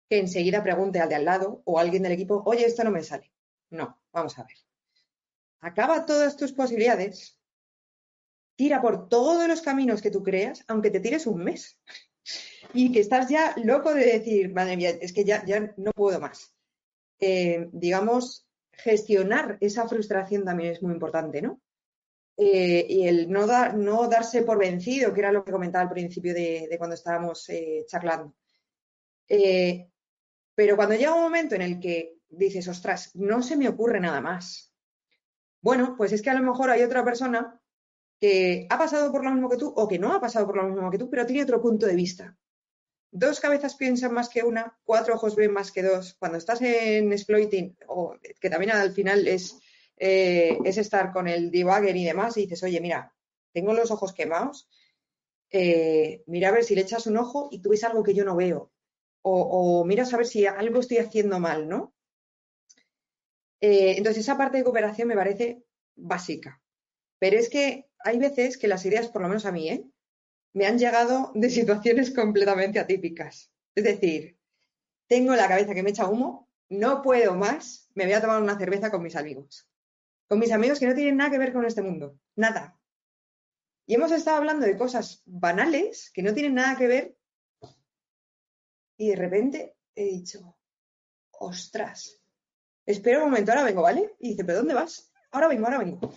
[0.09, 2.91] que enseguida pregunte al de al lado o a alguien del equipo, oye, esto no
[2.91, 3.31] me sale.
[3.69, 4.57] No, vamos a ver.
[5.61, 7.39] Acaba todas tus posibilidades,
[8.57, 11.79] tira por todos los caminos que tú creas, aunque te tires un mes
[12.73, 15.43] y que estás ya loco de decir, madre mía, es que ya,
[15.77, 16.53] no puedo más.
[17.19, 21.61] Eh, digamos, gestionar esa frustración también es muy importante, ¿no?
[22.35, 26.33] Eh, y el no, no darse por vencido, que era lo que comentaba al principio
[26.33, 28.35] de, cuando estábamos eh, charlando.
[30.55, 34.21] pero cuando llega un momento en el que dices, ostras, no se me ocurre nada
[34.21, 34.73] más.
[35.61, 37.59] Bueno, pues es que a lo mejor hay otra persona
[38.19, 40.63] que ha pasado por lo mismo que tú o que no ha pasado por lo
[40.63, 42.37] mismo que tú, pero tiene otro punto de vista
[43.13, 46.15] dos cabezas piensan más que una, cuatro ojos ven más que dos.
[46.15, 49.59] Cuando estás en exploiting, o que también al final es,
[49.97, 53.13] eh, es estar con el debugger y demás, y dices, oye, mira,
[53.53, 54.67] tengo los ojos quemados,
[55.51, 58.25] eh, mira a ver si le echas un ojo y tú ves algo que yo
[58.25, 58.71] no veo.
[59.21, 61.95] O, mira a ver si algo estoy haciendo mal, ¿no?
[63.61, 65.63] Eh, entonces, esa parte de cooperación me parece
[65.95, 66.61] básica.
[67.19, 69.93] Pero es que hay veces que las ideas, por lo menos a mí,
[70.53, 73.51] me han llegado de situaciones completamente atípicas.
[73.75, 74.37] Es decir,
[75.07, 78.57] tengo la cabeza que me echa humo, no puedo más, me voy a tomar una
[78.57, 79.67] cerveza con mis amigos.
[80.27, 82.79] Con mis amigos que no tienen nada que ver con este mundo, nada.
[83.85, 87.17] Y hemos estado hablando de cosas banales que no tienen nada que ver
[88.97, 90.57] y de repente he dicho,
[91.31, 92.21] ostras,
[92.85, 94.15] espera un momento, ahora vengo, ¿vale?
[94.19, 95.11] Y dice, ¿pero dónde vas?
[95.31, 96.13] Ahora vengo, ahora vengo.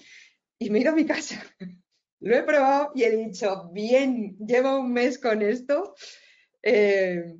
[0.59, 1.42] Y me he ido a mi casa.
[2.20, 5.94] Lo he probado y he dicho, bien, llevo un mes con esto.
[6.62, 7.36] Eh,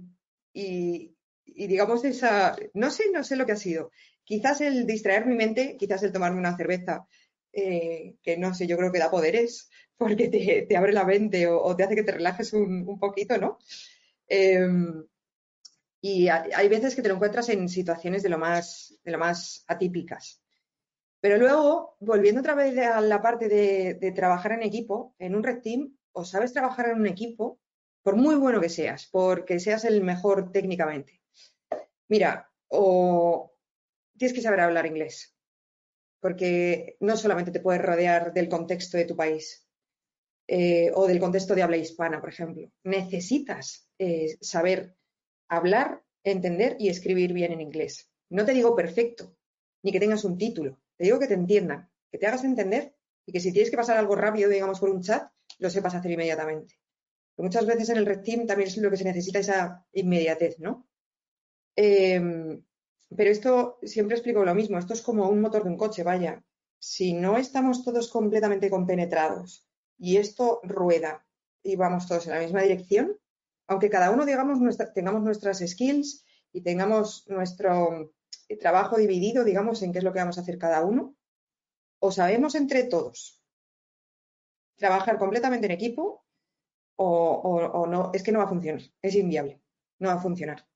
[0.53, 1.15] y,
[1.45, 3.91] digamos esa, no sé, no sé lo que ha sido.
[4.27, 7.07] Quizás el distraer mi mente, quizás el tomarme una cerveza,
[7.53, 10.29] eh, que no sé, yo creo que da poderes, porque
[10.69, 13.59] te, abre la mente o, te hace que te relajes un, poquito, ¿no?
[14.29, 15.07] Em,
[16.01, 19.65] y hay veces que te lo encuentras en situaciones de lo más, de lo más
[19.69, 20.41] atípicas.
[21.21, 25.61] Pero luego, volviendo otra vez a la parte de, trabajar en equipo, en un red
[25.61, 27.61] team, o sabes trabajar en un equipo,
[28.03, 31.23] por muy bueno que seas, porque seas el mejor técnicamente.
[32.09, 33.56] Mira, o
[34.17, 35.37] tienes que saber hablar inglés,
[36.21, 39.67] porque no solamente te puedes rodear del contexto de tu país
[40.49, 42.71] eh, o del contexto de habla hispana, por ejemplo.
[42.85, 44.97] Necesitas eh, saber
[45.49, 48.11] hablar, entender y escribir bien en inglés.
[48.31, 49.37] No te digo perfecto,
[49.83, 52.95] ni que tengas un título, te digo que te entiendan, que te hagas entender
[53.25, 56.11] y que si tienes que pasar algo rápido, digamos, por un chat, lo sepas hacer
[56.11, 56.75] inmediatamente.
[57.39, 60.89] muchas veces en el Red Team también es lo que se necesita esa inmediatez, ¿no?
[61.77, 62.63] Em,
[63.15, 66.45] pero esto siempre explico lo mismo, esto es como un motor de un coche, vaya.
[66.79, 71.27] Si no estamos todos completamente compenetrados y esto rueda
[71.63, 73.17] y vamos todos en la misma dirección,
[73.67, 74.59] aunque cada uno digamos
[74.95, 78.13] tengamos nuestras skills y tengamos nuestro
[78.61, 81.17] trabajo dividido, digamos, en qué es lo que vamos a hacer cada uno,
[81.99, 83.43] o sabemos entre todos
[84.77, 86.25] trabajar completamente en equipo
[86.97, 89.61] o, no, es que no va a funcionar, es inviable,
[89.99, 90.67] no va a funcionar.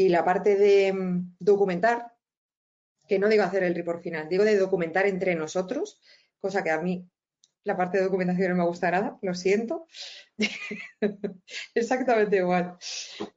[0.00, 2.14] Y la parte de mm, documentar,
[3.06, 6.00] que no digo hacer el report final, digo de documentar entre nosotros,
[6.38, 7.06] cosa que a mí
[7.64, 9.86] la parte de documentación no me gusta nada, lo siento.
[11.74, 12.78] Exactamente igual.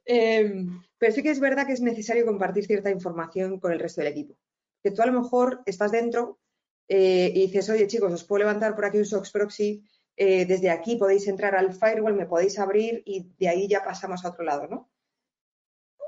[0.06, 4.00] Em, pero sí que es verdad que es necesario compartir cierta información con el resto
[4.00, 4.34] del equipo.
[4.82, 6.40] Que tú a lo mejor estás dentro
[6.88, 9.84] eh, y dices, oye chicos, os puedo levantar por aquí un SOX proxy,
[10.16, 14.24] eh, desde aquí podéis entrar al firewall, me podéis abrir y de ahí ya pasamos
[14.24, 14.93] a otro lado, ¿no?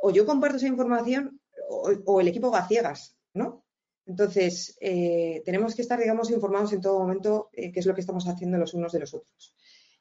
[0.02, 3.64] O yo comparto esa información o, el equipo va ciegas, ¿no?
[4.06, 8.28] Entonces, eh, tenemos que estar, digamos, informados en todo momento qué es lo que estamos
[8.28, 9.54] haciendo los unos de los otros.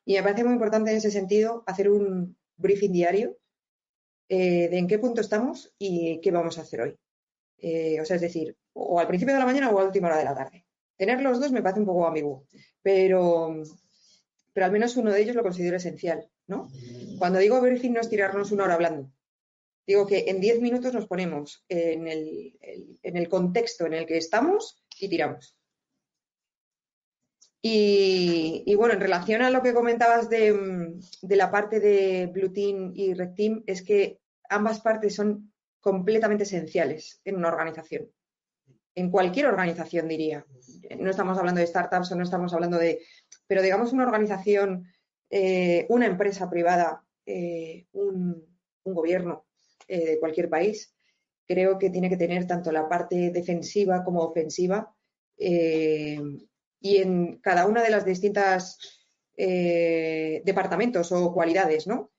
[0.05, 3.37] Y me parece muy importante en ese sentido hacer un briefing diario
[4.29, 6.97] de en qué punto estamos y qué vamos a hacer hoy.
[7.99, 10.17] o sea, es decir, o al principio de la mañana o a la última hora
[10.17, 10.65] de la tarde.
[10.97, 12.45] Tener los dos me parece un poco ambiguo,
[12.81, 13.61] pero,
[14.53, 16.69] pero al menos uno de ellos lo considero esencial, ¿no?
[17.17, 19.11] Cuando digo briefing no es tirarnos una hora hablando.
[19.87, 24.17] Digo que en diez minutos nos ponemos en el, en el contexto en el que
[24.17, 25.57] estamos y tiramos.
[27.67, 32.91] Y, bueno, en relación a lo que comentabas de, de, la parte de Blue Team
[32.93, 34.19] y Red Team, es que
[34.49, 38.11] ambas partes son completamente esenciales en una organización
[38.95, 40.45] en cualquier organización, diría.
[40.97, 43.01] No estamos hablando de startups o no estamos hablando de,
[43.45, 44.87] pero digamos una organización,
[45.29, 48.55] eh, una empresa privada, eh, un,
[48.87, 49.45] gobierno
[49.87, 50.93] eh, de cualquier país,
[51.47, 54.91] creo que tiene que tener tanto la parte defensiva como ofensiva
[55.37, 58.79] y en cada una de las distintas
[59.35, 62.11] departamentos o cualidades, ¿no?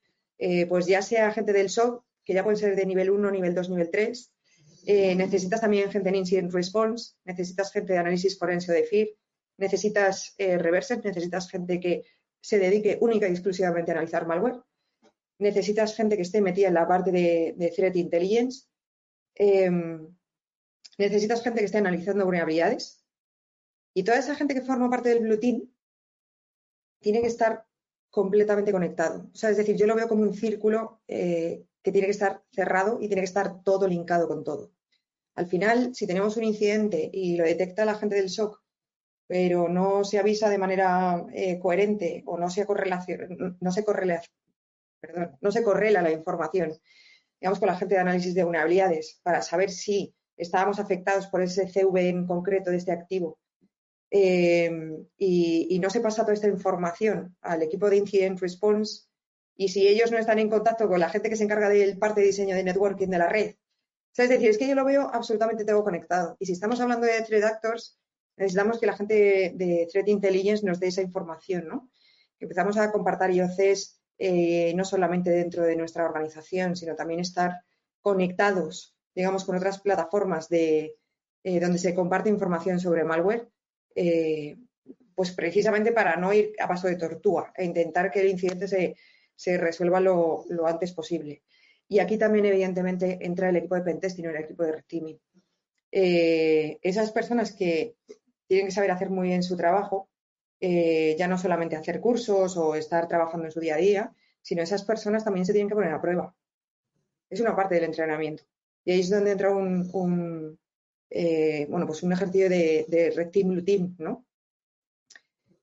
[0.69, 3.71] pues ya sea gente del SOC, que ya pueden ser de nivel 1, nivel 2,
[3.71, 4.33] nivel 3,
[4.89, 9.09] eh, necesitas también gente en Incident Response, necesitas gente de análisis forense o de FIR,
[9.59, 12.05] necesitas eh, reverses, necesitas gente que
[12.41, 14.63] se dedique única y exclusivamente a analizar malware,
[15.39, 18.67] necesitas gente que esté metida en la parte de, Threat Intelligence,
[19.35, 20.09] em,
[20.99, 23.05] necesitas gente que esté analizando vulnerabilidades
[23.95, 25.69] y toda esa gente que forma parte del Blue Team
[27.01, 27.67] tiene que estar
[28.11, 29.29] completamente conectado.
[29.33, 32.43] O sea, es decir, yo lo veo como un círculo eh, que tiene que estar
[32.51, 34.73] cerrado y tiene que estar todo linkado con todo.
[35.35, 38.63] Al final, si tenemos un incidente y lo detecta la gente del SOC,
[39.27, 42.67] pero no se avisa de manera eh, coherente o no se,
[43.61, 43.85] no, se
[45.41, 46.73] no se correla la información,
[47.41, 51.67] digamos, con la gente de análisis de vulnerabilidades para saber si estábamos afectados por ese
[51.69, 53.39] CV en concreto de este activo
[54.11, 54.71] eh,
[55.17, 59.07] y, y, no se pasa toda esta información al equipo de Incident Response
[59.57, 62.21] y si ellos no están en contacto con la gente que se encarga del parte
[62.21, 63.55] de diseño de networking de la red,
[64.17, 66.37] es decir, es que yo lo veo absolutamente todo conectado.
[66.39, 67.99] Y si estamos hablando de threat actors,
[68.37, 71.91] necesitamos que la gente de, Threat Intelligence nos dé esa información, ¿no?
[72.39, 77.61] Que empezamos a compartir IOCs eh, no solamente dentro de nuestra organización, sino también estar
[78.01, 80.97] conectados, digamos, con otras plataformas de,
[81.45, 83.49] eh, donde se comparte información sobre malware,
[83.95, 84.57] eh,
[85.15, 89.59] pues precisamente para no ir a paso de tortuga e intentar que el incidente se,
[89.59, 91.43] resuelva lo antes posible.
[91.89, 95.21] Y aquí también, evidentemente, entra el equipo de pentesting y el equipo de red teaming.
[95.91, 97.97] Esas personas que
[98.47, 100.09] tienen que saber hacer muy bien su trabajo,
[100.61, 104.63] eh, ya no solamente hacer cursos o estar trabajando en su día a día, sino
[104.63, 106.35] esas personas también se tienen que poner a prueba.
[107.29, 108.45] Es una parte del entrenamiento.
[108.85, 110.59] Y ahí es donde entra un,
[111.11, 114.25] eh, bueno, pues un ejercicio de, red team, blue team, ¿no?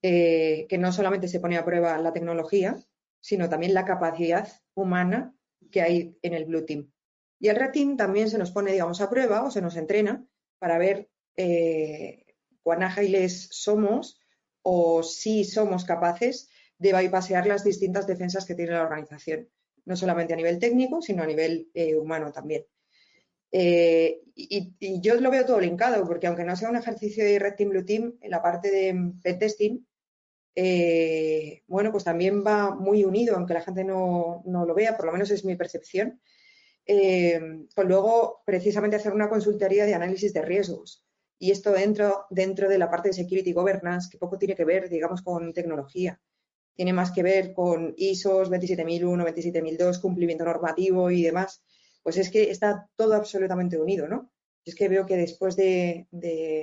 [0.02, 2.78] que no solamente se pone a prueba la tecnología,
[3.22, 5.34] sino también la capacidad humana
[5.72, 6.92] que hay en el Blue Team.
[7.40, 10.26] Y el Red Team también se nos pone, digamos, a prueba o se nos entrena
[10.60, 12.26] para ver eh,
[12.62, 14.22] cuán ágiles somos
[14.64, 19.50] o si somos capaces de bypassear las distintas defensas que tiene la organización,
[19.86, 22.66] no solamente a nivel técnico, sino a nivel eh, humano también.
[23.52, 27.56] Eh, y, yo lo veo todo linkado, porque aunque no sea un ejercicio de Red
[27.56, 29.86] Team Blue Team, en la parte de pentesting
[31.68, 35.32] bueno, pues también va muy unido, aunque la gente no, lo vea, por lo menos
[35.32, 36.22] es mi percepción.
[36.86, 37.40] eh,
[37.76, 41.06] con luego precisamente hacer una consultoría de análisis de riesgos.
[41.44, 44.88] Y esto dentro, dentro de la parte de security governance, que poco tiene que ver,
[44.88, 46.18] digamos, con tecnología.
[46.74, 51.62] Tiene más que ver con ISOs 27001, 27002, cumplimiento normativo y demás.
[52.02, 54.32] Pues es que está todo absolutamente unido, ¿no?
[54.64, 56.08] es que veo que después de,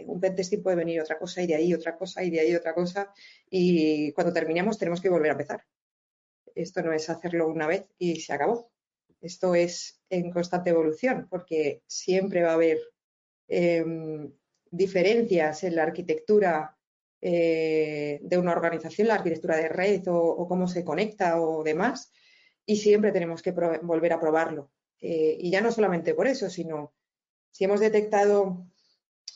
[0.07, 2.73] un pentesting puede venir otra cosa y de ahí otra cosa y de ahí otra
[2.73, 3.13] cosa.
[3.51, 5.63] Y cuando terminemos tenemos que volver a empezar.
[6.55, 8.73] Esto no es hacerlo una vez y se acabó.
[9.21, 12.79] Esto es en constante evolución porque siempre va a haber
[13.47, 14.33] em,
[14.71, 16.77] diferencias en la arquitectura
[17.23, 22.13] eh, de una organización, la arquitectura de red o, cómo se conecta o demás,
[22.65, 24.71] y siempre tenemos que volver a probarlo.
[25.01, 26.95] Eh, y ya no solamente por eso, sino
[27.51, 28.67] si hemos detectado,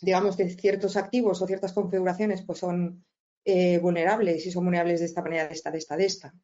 [0.00, 3.04] digamos, que ciertos activos o ciertas configuraciones pues son
[3.44, 6.34] eh, vulnerables y son vulnerables de esta manera, de esta, de esta, de esta.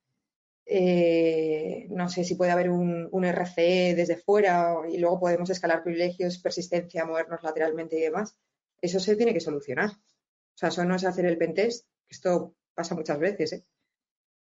[1.90, 7.04] No sé si puede haber un, RCE desde fuera y luego podemos escalar privilegios, persistencia,
[7.04, 8.36] movernos lateralmente y demás.
[8.80, 9.90] Eso se tiene que solucionar.
[9.90, 13.64] O sea, eso no es hacer el pentest, esto pasa muchas veces.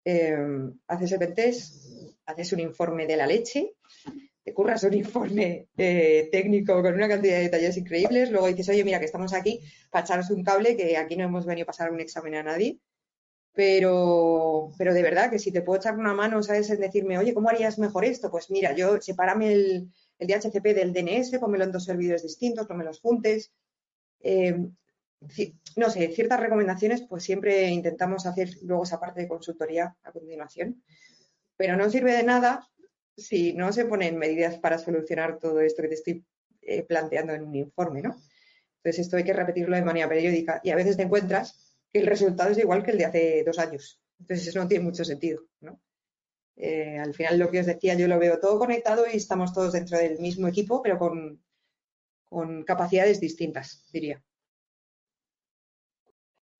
[0.05, 0.57] ¿eh?
[0.87, 3.75] haces el pentest, haces un informe de la leche
[4.45, 8.83] te curras un informe eh, técnico con una cantidad de detalles increíbles, luego dices, oye,
[8.83, 9.59] mira, que estamos aquí
[9.89, 12.77] para echaros un cable, que aquí no hemos venido a pasar un examen a nadie,
[13.53, 16.69] pero, pero de verdad que si te puedo echar una mano, ¿sabes?
[16.69, 18.29] En decirme, oye, ¿cómo harías mejor esto?
[18.29, 22.75] Pues mira, yo sepárame el, el DHCP del DNS, pónmelo en dos servidores distintos, no
[22.75, 23.51] me los juntes.
[24.27, 24.57] Eh,
[25.75, 30.83] no sé, ciertas recomendaciones, pues siempre intentamos hacer luego esa parte de consultoría a continuación.
[31.57, 32.67] Pero no sirve de nada
[33.15, 36.25] si no se ponen medidas para solucionar todo esto que te estoy
[36.61, 38.19] eh, planteando en un informe, ¿no?
[38.77, 42.07] Entonces, esto hay que repetirlo de manera periódica y a veces te encuentras que el
[42.07, 44.01] resultado es igual que el de hace dos años.
[44.19, 45.79] Entonces, eso no tiene mucho sentido, ¿no?
[46.57, 49.73] Eh, al final, lo que os decía, yo lo veo todo conectado y estamos todos
[49.73, 51.44] dentro del mismo equipo, pero con,
[52.29, 54.23] con capacidades distintas, diría.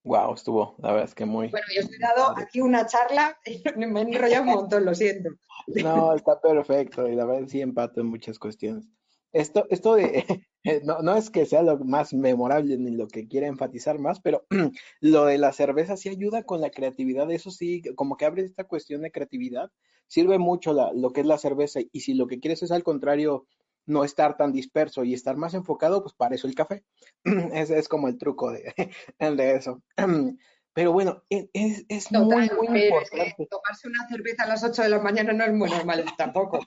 [0.06, 1.50] Wow, estuvo, la verdad es que muy.
[1.50, 3.40] Bueno, yo os he dado aquí una charla,
[3.76, 5.32] me he enrollado un montón, lo siento.
[5.68, 8.88] No, está perfecto, y la verdad sí empato en muchas cuestiones.
[9.34, 10.24] Esto, esto de,
[10.84, 14.46] no, no es que sea lo más memorable ni lo que quiera enfatizar más, pero
[15.02, 18.66] lo de la cerveza sí ayuda con la creatividad, eso sí, como que abre esta
[18.66, 19.72] cuestión de creatividad,
[20.08, 22.84] sirve mucho la, lo que es la cerveza, y si lo que quieres es al
[22.84, 23.48] contrario,
[23.86, 26.84] no estar tan disperso y estar más enfocado, pues para eso el café.
[27.54, 28.74] Ese es como el truco de,
[29.20, 29.82] de eso.
[30.76, 33.48] Pero bueno, e, es, es muy, muy importante.
[33.50, 36.60] tomarse una cerveza a las 8 de la mañana no es muy normal tampoco.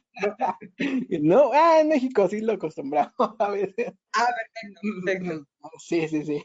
[1.20, 3.92] No, ah, en México sí lo acostumbramos a veces.
[4.14, 4.28] Ah,
[5.04, 5.46] perfecto,
[5.78, 6.42] Sí, sí, sí.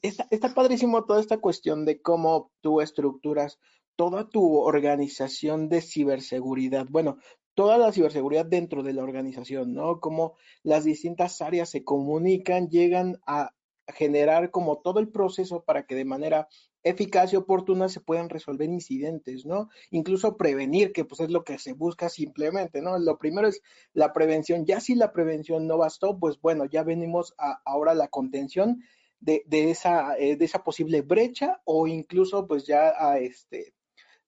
[0.00, 3.58] Está, está padrísimo toda esta cuestión de cómo tú estructuras
[3.96, 6.86] toda tu organización de ciberseguridad.
[6.88, 7.18] Bueno,
[7.54, 10.00] toda la ciberseguridad dentro de la organización, ¿no?
[10.00, 13.54] Cómo las distintas áreas se comunican, llegan a
[13.88, 16.48] generar como todo el proceso para que de manera
[16.82, 19.68] eficaz y oportuna se puedan resolver incidentes, ¿no?
[19.90, 22.98] Incluso prevenir, que pues es lo que se busca simplemente, ¿no?
[22.98, 23.62] Lo primero es
[23.94, 24.66] la prevención.
[24.66, 28.82] Ya si la prevención no bastó, pues bueno, ya venimos a ahora la contención
[29.20, 33.73] de, de esa, eh, de esa posible brecha o incluso pues ya a este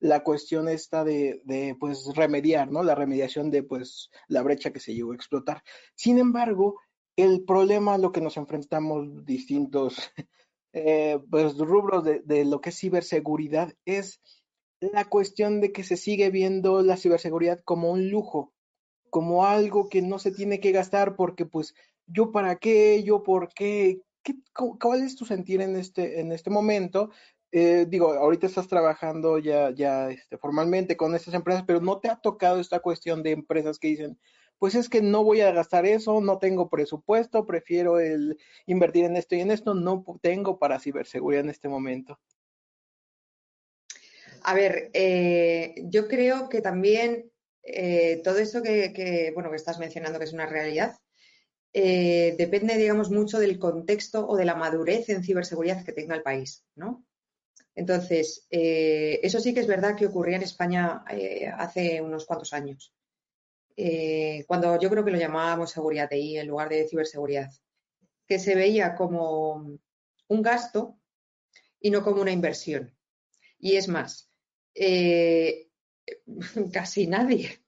[0.01, 2.83] la cuestión esta de, pues remediar, ¿no?
[2.83, 5.63] La remediación de pues la brecha que se llegó a explotar.
[5.95, 6.81] Sin embargo,
[7.17, 9.97] el problema a lo que nos enfrentamos distintos
[10.73, 14.21] eh, pues rubros de, de lo que es ciberseguridad es
[14.81, 18.53] la cuestión de que se sigue viendo la ciberseguridad como un lujo,
[19.09, 21.75] como algo que no se tiene que gastar porque pues
[22.07, 26.51] yo para qué, yo por qué, ¿Qué, ¿cuál es tu sentir en este, en este
[26.51, 27.11] momento?
[27.59, 32.11] Eh, digo, ahorita estás trabajando ya, ya este, formalmente con estas empresas, pero no te
[32.11, 34.19] ha tocado esta cuestión de empresas que dicen,
[34.59, 38.37] pues es que no voy a gastar eso, no tengo presupuesto, prefiero el
[38.67, 42.21] invertir en esto y en esto, no tengo para ciberseguridad en este momento.
[44.43, 47.33] A ver, eh, yo creo que también
[47.63, 50.99] eh, todo eso que, bueno, que estás mencionando que es una realidad,
[51.73, 56.63] depende, digamos, mucho del contexto o de la madurez en ciberseguridad que tenga el país,
[56.75, 57.06] ¿no?
[57.77, 62.55] Entonces, eh, eso sí que es verdad que ocurría en España eh, hace unos cuantos
[62.55, 62.95] años,
[63.77, 67.51] eh, cuando yo creo que lo llamábamos seguridad TI en lugar de ciberseguridad,
[68.27, 69.79] que se veía como
[70.29, 70.99] un gasto
[71.79, 72.97] y no como una inversión.
[73.59, 74.31] Y es más,
[76.73, 77.61] casi nadie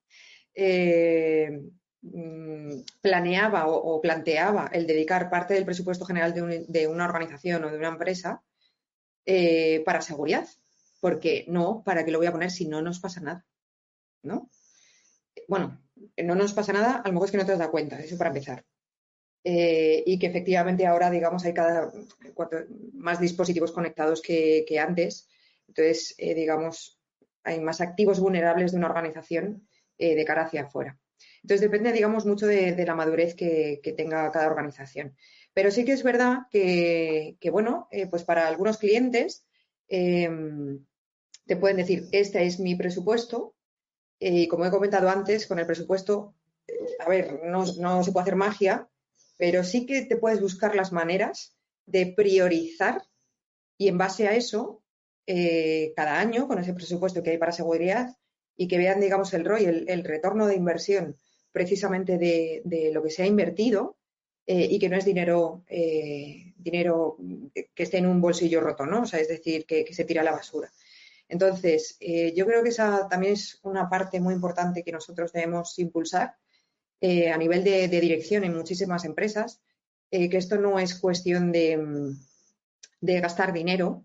[2.00, 6.32] mm, planeaba o, planteaba el dedicar parte del presupuesto general
[6.66, 8.42] de una organización o de una empresa
[9.30, 10.48] eh, para seguridad.
[11.00, 13.46] Porque no, ¿para qué lo voy a poner si no nos pasa nada?
[14.22, 14.50] ¿No?
[15.46, 15.80] Bueno,
[16.16, 18.30] no nos pasa nada, a lo mejor es que no te das cuenta, eso para
[18.30, 18.64] empezar.
[19.44, 21.92] Eh, y que efectivamente ahora, digamos, hay cada
[22.94, 25.28] más dispositivos conectados que, antes.
[25.68, 26.98] Entonces, eh, digamos,
[27.44, 29.68] hay más activos vulnerables de una organización
[29.98, 30.98] de cara hacia afuera.
[31.42, 35.16] Entonces, depende, digamos, mucho de, la madurez que, tenga cada organización.
[35.58, 39.44] Pero sí que es verdad que, bueno, pues para algunos clientes
[39.88, 40.86] em,
[41.46, 43.56] te pueden decir, este es mi presupuesto,
[44.20, 46.36] y como he comentado antes, con el presupuesto,
[47.00, 48.88] a ver, no, no se puede hacer magia,
[49.36, 51.56] pero sí que te puedes buscar las maneras
[51.86, 53.02] de priorizar
[53.76, 54.84] y en base a eso,
[55.26, 58.16] eh, cada año, con ese presupuesto que hay para seguridad,
[58.56, 61.16] y que vean, digamos, el ROI, el, retorno de inversión
[61.50, 63.97] precisamente de, lo que se ha invertido
[64.48, 67.16] eh, y que no es dinero, eh, dinero
[67.52, 69.02] que esté en un bolsillo roto, ¿no?
[69.02, 70.72] O sea, es decir, que, se tira a la basura.
[71.28, 71.98] Entonces,
[72.34, 76.34] yo creo que esa también es una parte muy importante que nosotros debemos impulsar
[77.00, 79.60] eh, a nivel de, dirección en muchísimas empresas,
[80.10, 82.18] eh, que esto no es cuestión de, mm,
[83.00, 84.04] gastar dinero,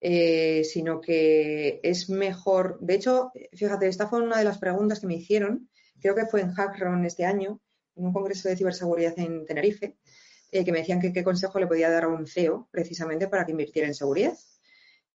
[0.00, 2.78] eh, sino que es mejor.
[2.80, 5.70] De hecho, fíjate, esta fue una de las preguntas que me hicieron,
[6.00, 7.60] creo que fue en Hackron este año,
[7.96, 9.96] en un congreso de ciberseguridad en Tenerife,
[10.50, 13.52] que me decían que qué consejo le podía dar a un CEO precisamente para que
[13.52, 14.36] invirtiera en seguridad.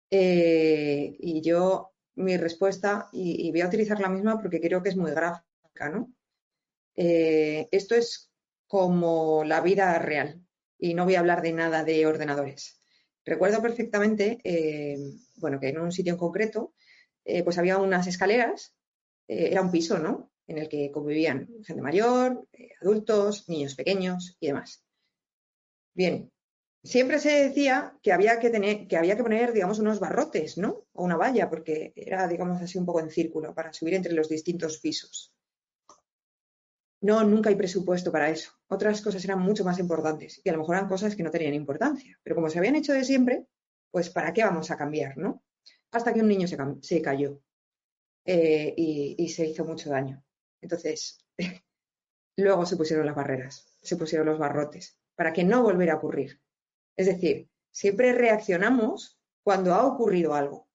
[0.09, 5.11] y yo, mi respuesta, y, voy a utilizar la misma porque creo que es muy
[5.11, 6.13] gráfica, ¿no?
[6.95, 8.32] Eh, esto es
[8.67, 10.41] como la vida real
[10.78, 12.82] y no voy a hablar de nada de ordenadores.
[13.26, 14.97] Recuerdo perfectamente, eh,
[15.36, 16.73] bueno, que en un sitio en concreto,
[17.26, 18.76] eh, pues había unas escaleras,
[19.28, 20.32] era un piso, ¿no?
[20.47, 22.47] En el que convivían gente mayor,
[22.81, 24.83] adultos, niños pequeños y demás.
[25.93, 26.31] Bien,
[26.83, 30.85] siempre se decía que había que tener, que había que poner, digamos, unos barrotes, ¿no?
[30.93, 34.29] O una valla, porque era, digamos, así un poco en círculo para subir entre los
[34.29, 35.33] distintos pisos.
[37.05, 38.51] No, nunca hay presupuesto para eso.
[38.67, 41.53] Otras cosas eran mucho más importantes y a lo mejor eran cosas que no tenían
[41.53, 42.19] importancia.
[42.23, 43.45] Pero como se habían hecho de siempre,
[43.91, 45.43] pues ¿para qué vamos a cambiar, no?
[45.91, 47.41] Hasta que un niño se, cayó
[48.25, 50.24] eh, y, se hizo mucho daño.
[50.66, 51.24] Entonces,
[52.38, 56.41] luego se pusieron las barreras, se pusieron los barrotes, para que no volviera a ocurrir.
[56.97, 60.68] Es decir, siempre reaccionamos cuando ha ocurrido algo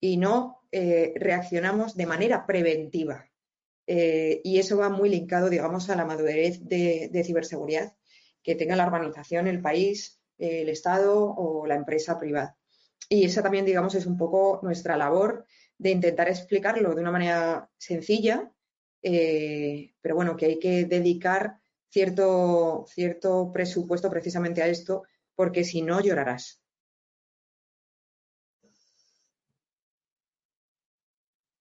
[0.00, 3.28] y no eh, reaccionamos de manera preventiva.
[3.88, 7.96] Eh, y eso va muy linkado, digamos, a la madurez de, ciberseguridad
[8.42, 12.56] que tenga la organización, el país, el Estado o la empresa privada.
[13.08, 15.44] Y esa también, digamos, es un poco nuestra labor
[15.76, 18.53] de intentar explicarlo de una manera sencilla,
[19.04, 21.58] eh, pero bueno, que hay que dedicar
[21.90, 25.04] cierto, cierto presupuesto precisamente a esto,
[25.36, 26.60] porque si no llorarás.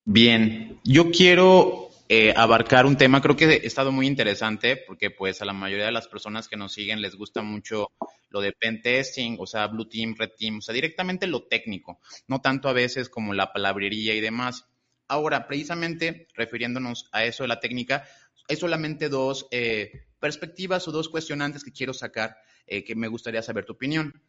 [0.05, 5.41] Bien, yo quiero eh, abarcar un tema, creo que ha estado muy interesante porque pues
[5.41, 7.91] a la mayoría de las personas que nos siguen les gusta mucho
[8.29, 12.41] lo de pentesting, o sea, blue team, red team, o sea, directamente lo técnico, no
[12.41, 14.65] tanto a veces como la palabrería y demás.
[15.07, 18.07] Ahora, precisamente refiriéndonos a eso de la técnica,
[18.47, 22.37] hay solamente dos eh, perspectivas o dos cuestionantes que quiero sacar
[22.67, 24.21] eh, que me gustaría saber tu opinión.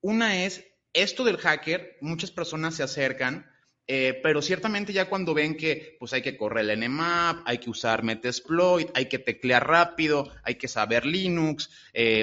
[0.00, 3.50] Una es, esto del hacker, muchas personas se acercan
[3.88, 7.70] eh, pero ciertamente ya cuando ven que pues hay que correr el Nmap, hay que
[7.70, 11.70] usar Metasploit, hay que teclear rápido, hay que saber Linux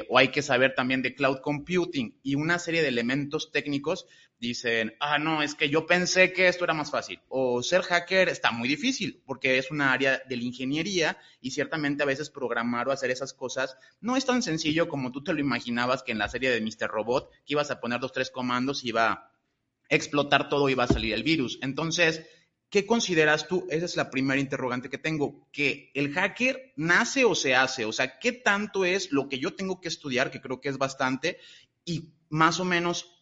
[0.09, 4.05] o hay que saber también de cloud computing y una serie de elementos técnicos,
[4.43, 7.19] dicen, ah, no, es que yo pensé que esto era más fácil.
[7.29, 12.03] O ser hacker está muy difícil porque es una área de la ingeniería y ciertamente
[12.03, 15.39] a veces programar o hacer esas cosas no es tan sencillo como tú te lo
[15.39, 16.89] imaginabas que en la serie de Mr.
[16.89, 19.31] Robot, que ibas a poner dos, tres comandos y iba
[19.89, 21.59] explotar todo y va a salir el virus.
[21.61, 22.25] Entonces,
[22.69, 23.65] ¿qué consideras tú?
[23.69, 27.93] Esa es la primera interrogante que tengo, que el hacker nace o se hace, o
[27.93, 31.37] sea, ¿qué tanto es lo que yo tengo que estudiar, que creo que es bastante,
[31.85, 33.12] y más o menos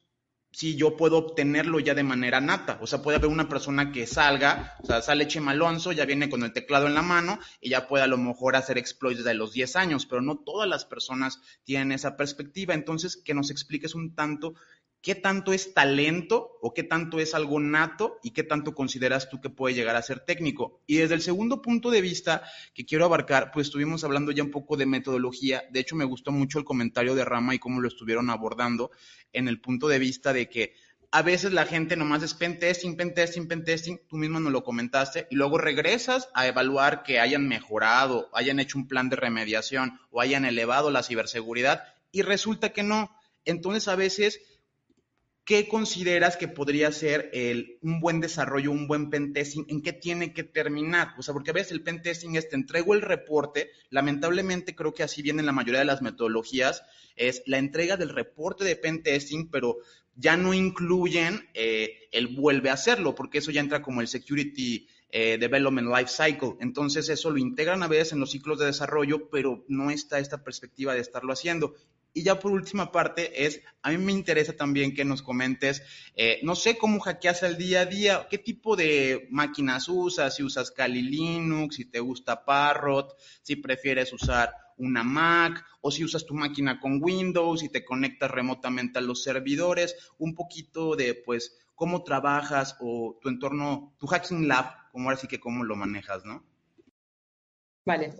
[0.52, 2.78] si yo puedo obtenerlo ya de manera nata.
[2.82, 6.30] O sea, puede haber una persona que salga, o sea, sale Chema Alonso, ya viene
[6.30, 9.34] con el teclado en la mano y ya puede a lo mejor hacer exploits de
[9.34, 12.74] los 10 años, pero no todas las personas tienen esa perspectiva.
[12.74, 14.56] Entonces, que nos expliques un tanto
[15.02, 19.42] qué tanto es talento o qué tanto es algo nato y qué tanto consideras tú
[19.42, 20.82] que puede llegar a ser técnico.
[20.86, 22.44] Y desde el segundo punto de vista
[22.74, 25.64] que quiero abarcar, pues estuvimos hablando ya un poco de metodología.
[25.72, 28.92] De hecho, me gustó mucho el comentario de Rama y cómo lo estuvieron abordando
[29.34, 30.76] en el punto de vista de que
[31.14, 35.36] a veces la gente nomás es pentesting, pentesting, pentesting, tú mismo nos lo comentaste, y
[35.36, 40.46] luego regresas a evaluar que hayan mejorado, hayan hecho un plan de remediación o hayan
[40.46, 41.84] elevado la ciberseguridad,
[42.14, 43.14] y resulta que no.
[43.44, 44.40] Entonces, a veces
[45.44, 49.66] ¿qué consideras que podría ser el, un buen desarrollo, un buen pentesting?
[49.70, 51.14] ¿En qué tiene que terminar?
[51.18, 55.04] O sea, porque a veces el pentesting es, te entrego el reporte, lamentablemente creo que
[55.04, 56.84] así viene la mayoría de las metodologías,
[57.16, 59.78] es la entrega del reporte de pentesting, pero
[60.16, 64.88] ya no incluyen eh, el vuelve a hacerlo, porque eso ya entra como el security
[65.10, 66.56] eh, development life cycle.
[66.60, 70.44] Entonces eso lo integran a veces en los ciclos de desarrollo, pero no está esta
[70.44, 71.76] perspectiva de estarlo haciendo.
[72.14, 75.82] Y ya por última parte es, a mí me interesa también que nos comentes,
[76.16, 80.44] eh, no sé cómo hackeas el día a día, qué tipo de máquinas usas, si
[80.44, 86.26] usas Kali Linux, si te gusta Parrot, si prefieres usar una Mac o si usas
[86.26, 91.58] tu máquina con Windows y te conectas remotamente a los servidores, un poquito de pues
[91.76, 96.26] cómo trabajas o tu entorno, tu hacking lab, como ahora sí que cómo lo manejas,
[96.26, 96.44] ¿no?
[97.86, 98.14] Vale.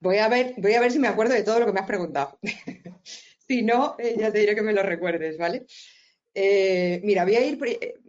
[0.00, 1.86] Voy a ver, voy a ver si me acuerdo de todo lo que me has
[1.86, 2.38] preguntado.
[3.48, 5.66] si no, eh, ya te diré que me lo recuerdes, ¿vale?
[6.34, 7.58] Eh, mira, voy a ir,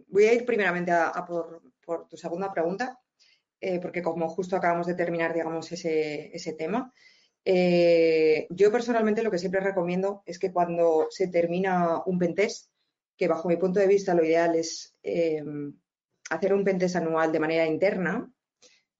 [0.08, 1.62] voy a ir primeramente a, por,
[2.08, 2.98] tu segunda pregunta,
[3.60, 6.92] eh, porque como justo acabamos de terminar, digamos, ese, ese tema,
[7.44, 12.72] yo personalmente lo que siempre recomiendo es que cuando se termina un pentest,
[13.16, 14.96] que bajo mi punto de vista lo ideal es
[16.28, 18.28] hacer un pentest anual de manera interna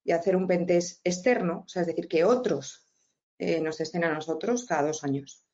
[0.07, 2.87] y hacer un pentest externo, o sea, es decir, que otros
[3.39, 5.45] eh, nos estén a nosotros cada dos años.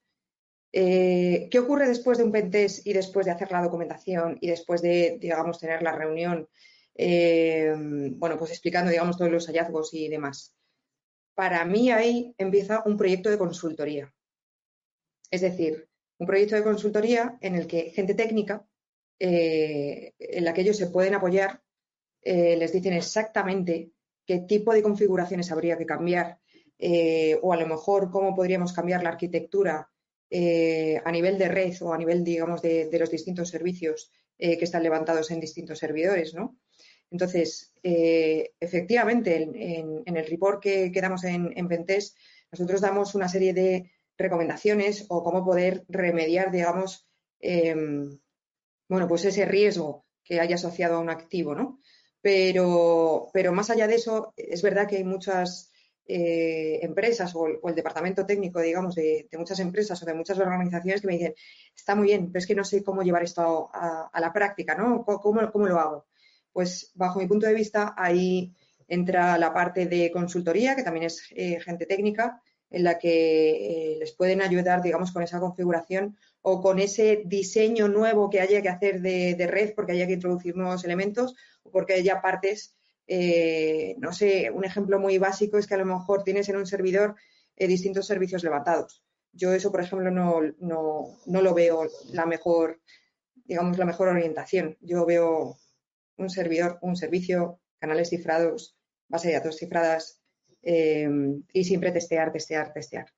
[0.70, 4.82] Eh, ¿Qué ocurre después de un pentest y después de hacer la documentación y después
[4.82, 6.48] de, digamos, tener la reunión,
[6.94, 10.54] eh, bueno, pues explicando, digamos, todos los hallazgos y demás?
[11.34, 14.14] Para mí ahí empieza un proyecto de consultoría.
[15.30, 15.88] Es decir,
[16.18, 18.66] un proyecto de consultoría en el que gente técnica,
[19.18, 21.62] en la que ellos se pueden apoyar,
[22.22, 23.92] les dicen exactamente
[24.26, 26.38] qué tipo de configuraciones habría que cambiar,
[26.78, 29.88] eh, o a lo mejor cómo podríamos cambiar la arquitectura
[30.30, 34.64] eh, a nivel de red o a nivel, digamos, de, los distintos servicios eh, que
[34.64, 36.58] están levantados en distintos servidores, ¿no?
[37.10, 42.16] Entonces, efectivamente, en, el report que, damos en, en Pentest,
[42.50, 47.06] nosotros damos una serie de recomendaciones o cómo poder remediar, digamos,
[47.40, 48.18] em,
[48.88, 51.80] bueno, pues ese riesgo que haya asociado a un activo, ¿no?
[52.22, 55.72] Pero, pero más allá de eso, es verdad que hay muchas
[56.06, 61.06] eh, empresas o el, departamento técnico, digamos, de, muchas empresas o de muchas organizaciones que
[61.06, 61.34] me dicen,
[61.74, 65.04] está muy bien, pero es que no sé cómo llevar esto a, la práctica, ¿no?
[65.04, 66.06] ¿Cómo, ¿Cómo, lo hago?
[66.52, 68.52] Pues bajo mi punto de vista, ahí
[68.88, 72.40] entra la parte de consultoría, que también es eh, gente técnica,
[72.72, 77.86] en la que eh, les pueden ayudar, digamos, con esa configuración o con ese diseño
[77.88, 81.34] nuevo que haya que hacer de, red porque haya que introducir nuevos elementos
[81.70, 86.22] porque haya partes eh, no sé, un ejemplo muy básico es que a lo mejor
[86.22, 87.16] tienes en un servidor
[87.56, 89.04] eh, distintos servicios levantados.
[89.32, 92.80] Yo eso, por ejemplo, no, no, no, lo veo la mejor,
[93.44, 94.76] digamos, la mejor orientación.
[94.80, 95.58] Yo veo
[96.16, 98.76] un servidor, un servicio, canales cifrados,
[99.08, 100.20] base de datos cifradas
[100.62, 101.08] eh,
[101.52, 103.12] y siempre testear, testear, testear.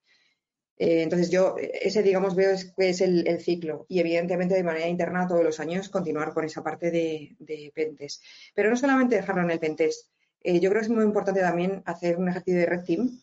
[0.77, 5.27] Eh, entonces yo, ese digamos, veo es, es el, ciclo y evidentemente de manera interna
[5.27, 8.21] todos los años continuar con esa parte de, de Pentes.
[8.55, 10.11] Pero no solamente dejarlo en el Pentes.
[10.41, 13.23] Eh, yo creo que es muy importante también hacer un ejercicio de red team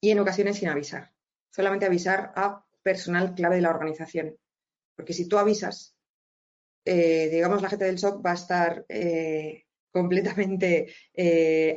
[0.00, 1.12] y en ocasiones sin avisar.
[1.50, 4.36] Solamente avisar a personal clave de la organización.
[4.96, 5.96] Porque si tú avisas,
[6.84, 8.86] eh, digamos, la gente del SOC va a estar
[9.90, 10.92] completamente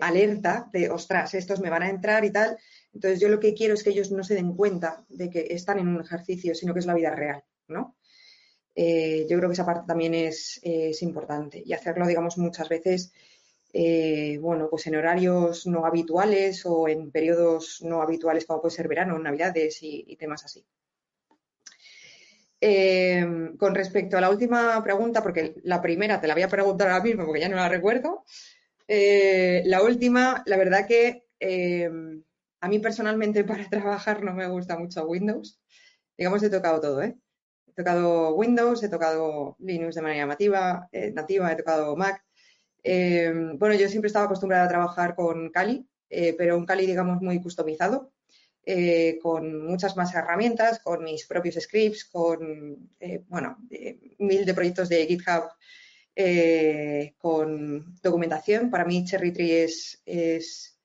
[0.02, 2.58] alerta de, ostras, estos me van a entrar y tal,
[2.98, 5.78] entonces, yo lo que quiero es que ellos no se den cuenta de que están
[5.78, 7.96] en un ejercicio, sino que es la vida real, ¿no?
[8.74, 10.60] Eh, yo creo que esa parte también es,
[11.02, 13.14] importante y hacerlo, digamos, muchas veces,
[13.72, 18.88] eh, bueno, pues en horarios no habituales o en periodos no habituales como puede ser
[18.88, 20.66] verano, navidades y, temas así.
[22.60, 26.90] Eh, con respecto a la última pregunta, porque la primera te la voy a preguntar
[26.90, 28.26] ahora mismo porque ya no la recuerdo,
[28.88, 31.28] la última, la verdad que
[32.68, 35.60] a mí personalmente para trabajar no me gusta mucho Windows.
[36.18, 37.16] Digamos, he tocado todo, ¿eh?
[37.68, 42.24] He tocado Windows, he tocado Linux de manera nativa, eh, nativa he tocado Mac.
[42.84, 47.22] Eh, bueno, yo siempre estaba acostumbrada a trabajar con Kali, eh, pero un Kali, digamos,
[47.22, 48.12] muy customizado,
[49.22, 52.90] con muchas más herramientas, con mis propios scripts, con,
[53.30, 53.58] bueno,
[54.20, 55.46] mil de proyectos de GitHub,
[57.18, 58.70] con documentación.
[58.70, 60.78] Para mí Cherry Tree es, es,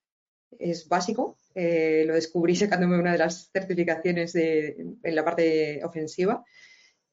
[0.60, 6.44] es básico eh, lo descubrí sacándome una de las certificaciones en la parte ofensiva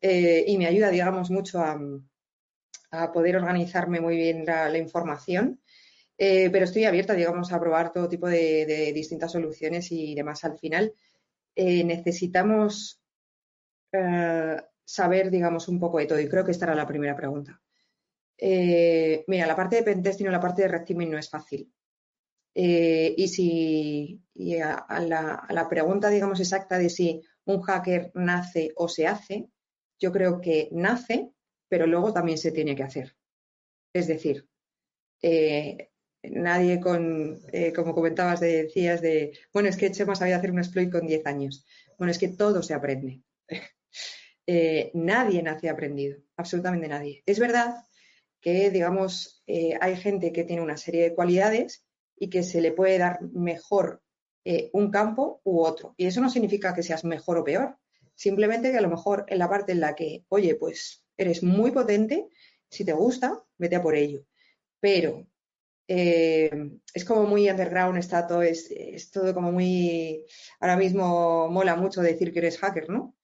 [0.02, 1.80] eh, y me ayuda, digamos, mucho a,
[3.14, 5.62] poder organizarme muy bien la, información.
[6.18, 10.44] Eh, pero estoy abierta, digamos, a probar todo tipo de, distintas soluciones y demás.
[10.44, 10.94] Al final
[11.56, 13.02] necesitamos
[14.86, 16.20] saber, digamos, un poco de todo.
[16.20, 17.62] Y creo que esta era la primera pregunta.
[18.42, 21.72] Mira, la parte de pentesting o la parte de red no es fácil.
[22.56, 24.22] Eh, y si
[24.62, 29.50] a, la, pregunta, digamos, exacta de si un hacker nace o se hace,
[30.00, 31.32] yo creo que nace,
[31.68, 33.16] pero luego también se tiene que hacer.
[33.94, 34.48] Es decir,
[35.22, 35.90] eh,
[36.24, 37.42] nadie con,
[37.76, 41.66] como comentabas, decías de, bueno, es que Chema sabía hacer un exploit con 10 años.
[41.98, 43.24] Bueno, es que todo se aprende.
[44.94, 47.24] nadie nace aprendido, absolutamente nadie.
[47.26, 47.76] Es verdad
[48.42, 51.86] que, digamos, eh, hay gente que tiene una serie de cualidades
[52.20, 54.02] y que se le puede dar mejor
[54.46, 55.94] eh, un campo u otro.
[55.98, 57.78] Y eso no significa que seas mejor o peor,
[58.16, 61.72] simplemente que a lo mejor en la parte en la que, oye, pues eres muy
[61.72, 62.28] potente,
[62.70, 64.26] si te gusta, vete a por ello.
[64.80, 65.28] Pero
[65.88, 66.52] eh,
[66.94, 70.26] es como muy underground, está todo, es, es, todo como muy,
[70.60, 73.16] ahora mismo mola mucho decir que eres hacker, ¿no?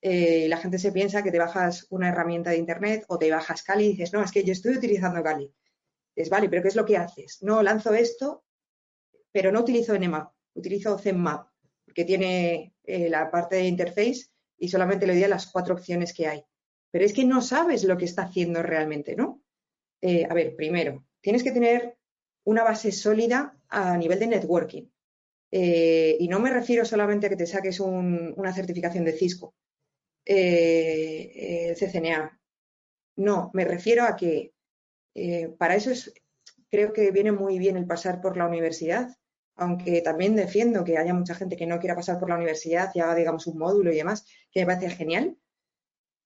[0.00, 3.62] Eh, la gente se piensa que te bajas una herramienta de Internet o te bajas
[3.62, 5.52] Kali y dices, no, es que yo estoy utilizando Kali.
[6.14, 7.42] Es vale, pero ¿qué es lo que haces?
[7.42, 8.44] No, lanzo esto,
[9.32, 11.48] pero no utilizo Nmap, utilizo Zenmap,
[11.84, 14.26] porque tiene eh, la parte de interface
[14.58, 16.44] y solamente le doy a las cuatro opciones que hay.
[16.90, 19.42] Pero es que no sabes lo que está haciendo realmente, ¿no?
[20.00, 21.96] Eh, a ver, primero, tienes que tener
[22.44, 24.88] una base sólida a nivel de networking.
[25.54, 29.54] y no me refiero solamente a que te saques una certificación de Cisco,
[30.24, 32.40] eh, CCNA.
[33.16, 34.54] No, me refiero a que
[35.14, 36.12] eh, para eso es,
[36.70, 39.16] creo que viene muy bien el pasar por la universidad,
[39.56, 43.00] aunque también defiendo que haya mucha gente que no quiera pasar por la universidad y
[43.00, 45.36] haga, digamos, un módulo y demás, que me parece genial.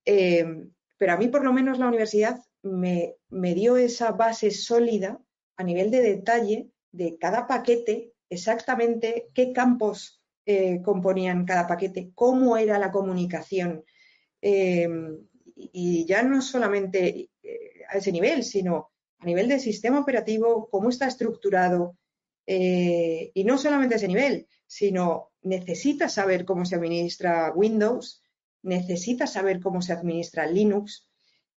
[0.05, 0.47] Eh,
[0.97, 5.21] pero a mí, por lo menos, la universidad me, dio esa base sólida
[5.57, 12.57] a nivel de detalle de cada paquete, exactamente qué campos eh, componían cada paquete, cómo
[12.57, 13.85] era la comunicación.
[15.59, 17.31] Y ya no solamente
[17.89, 21.97] a ese nivel, sino a nivel del sistema operativo, cómo está estructurado.
[22.49, 28.23] y no solamente a ese nivel, sino necesitas saber cómo se administra Windows,
[28.63, 31.09] necesitas saber cómo se administra Linux.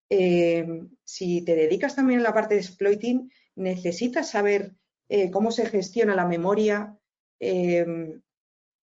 [0.09, 4.73] si te dedicas también a la parte de exploiting, necesitas saber
[5.31, 6.97] cómo se gestiona la memoria,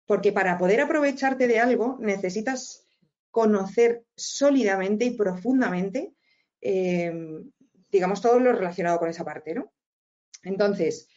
[0.06, 2.86] porque para poder aprovecharte de algo necesitas
[3.32, 6.14] conocer sólidamente y profundamente,
[6.68, 7.14] eh,
[7.92, 9.72] digamos, todo lo relacionado con esa parte, ¿no?
[10.44, 11.08] Entonces,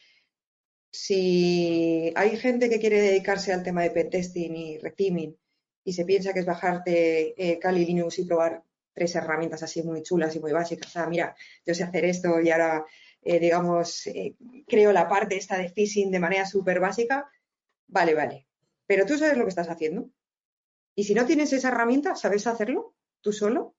[0.91, 5.35] si hay gente que quiere dedicarse al tema de pentesting y rectiming
[5.83, 10.03] y se piensa que es bajarte eh, Kali Linux y probar tres herramientas así muy
[10.03, 11.35] chulas y muy básicas, ah, mira,
[11.65, 12.85] yo sé hacer esto y ahora,
[13.23, 14.07] eh, digamos,
[14.67, 17.27] creo la parte esta de phishing de manera súper básica,
[17.87, 18.47] vale, vale,
[18.85, 20.11] pero tú sabes lo que estás haciendo.
[20.93, 23.75] Y si no tienes esa herramienta, ¿sabes hacerlo tú solo?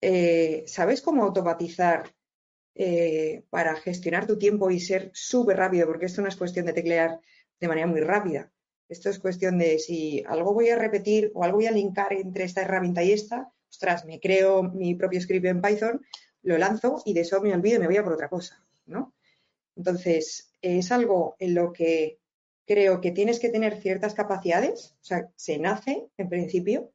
[0.00, 2.14] Eh, ¿Sabes cómo automatizar
[2.74, 5.86] eh, para gestionar tu tiempo y ser súper rápido?
[5.86, 7.20] Porque esto no es cuestión de teclear
[7.58, 8.52] de manera muy rápida.
[8.88, 12.44] Esto es cuestión de si algo voy a repetir o algo voy a linkar entre
[12.44, 16.00] esta herramienta y esta, ostras, me creo mi propio script en Python,
[16.42, 19.14] lo lanzo y de eso me olvido y me voy a por otra cosa, ¿no?
[19.76, 22.18] Entonces, es algo en lo que
[22.66, 26.92] creo que tienes que tener ciertas capacidades, o sea, se nace en principio,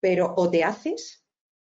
[0.00, 1.24] pero o te haces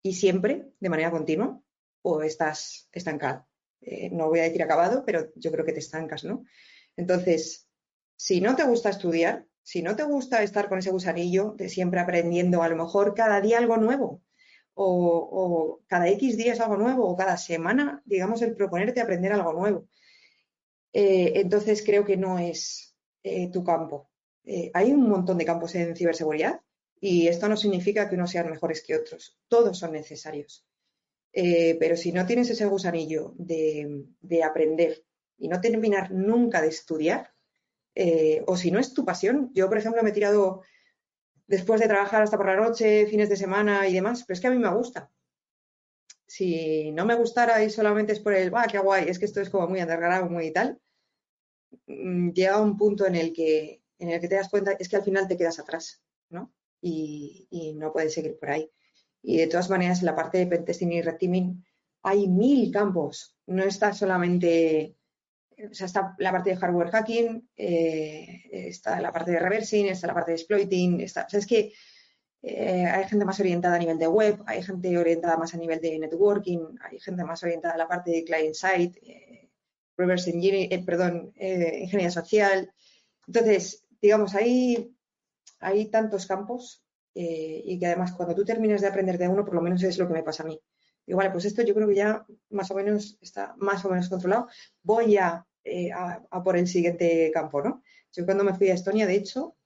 [0.07, 1.61] y siempre, de manera continua,
[2.03, 3.45] o estás estancado.
[3.81, 6.45] Eh, no voy a decir acabado, pero yo creo que te estancas, ¿no?
[6.97, 7.69] Entonces,
[8.15, 11.99] si no te gusta estudiar, si no te gusta estar con ese gusanillo de siempre
[11.99, 14.23] aprendiendo, a lo mejor cada día algo nuevo,
[14.75, 19.89] o, cada X días algo nuevo, o cada semana, digamos, el proponerte aprender algo nuevo.
[20.93, 24.09] Eh, entonces creo que no es, eh, tu campo.
[24.75, 26.61] Hay un montón de campos en ciberseguridad
[27.01, 29.39] y esto no significa que unos sean mejores que otros.
[29.49, 30.67] Todos son necesarios.
[31.33, 35.05] Eh, pero si no tienes ese gusanillo de, aprender
[35.39, 37.33] y no terminar nunca de estudiar,
[38.47, 40.63] o si no es tu pasión, yo por ejemplo me he tirado
[41.47, 44.49] después de trabajar hasta por la noche, fines de semana y demás, pero es que
[44.49, 45.11] a mí me gusta.
[46.27, 49.41] Si no me gustara y solamente es por el, va, qué guay, es que esto
[49.41, 50.81] es como muy underground, muy tal,
[51.87, 54.97] Mm, llega un punto en el que en el que te das cuenta es que
[54.97, 56.53] al final te quedas atrás, ¿no?
[56.81, 58.71] Y, no puedes seguir por ahí.
[59.23, 61.65] Y de todas maneras, en la parte de pentesting y red teaming
[62.07, 63.37] hay mil campos.
[63.47, 64.97] No está solamente,
[65.59, 70.07] o sea, está la parte de hardware hacking, eh, está la parte de reversing, está
[70.07, 71.73] la parte de exploiting, está, o sea, es que
[72.43, 75.81] eh, hay gente más orientada a nivel de web, hay gente orientada más a nivel
[75.81, 79.51] de networking, hay gente más orientada a la parte de client side, eh,
[79.97, 82.71] reverse engineering, perdón, ingeniería social.
[83.27, 84.96] Entonces, digamos, hay,
[85.61, 86.87] hay tantos campos
[87.19, 89.97] eh, y que además cuando tú terminas de aprender de uno, por lo menos es
[89.97, 90.61] lo que me pasa a mí.
[91.07, 94.11] Digo, vale, pues esto yo creo que ya más o menos está más o menos
[94.11, 94.49] controlado.
[94.83, 97.83] Voy a, eh, a, por el siguiente campo, ¿no?
[98.13, 99.57] Yo cuando me fui a Estonia, de hecho,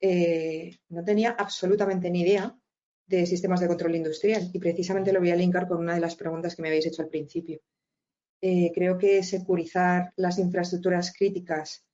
[0.00, 2.56] eh, no tenía absolutamente ni idea
[3.06, 6.14] de sistemas de control industrial y precisamente lo voy a linkar con una de las
[6.14, 7.60] preguntas que me habéis hecho al principio.
[8.40, 11.84] creo que securizar las infraestructuras críticas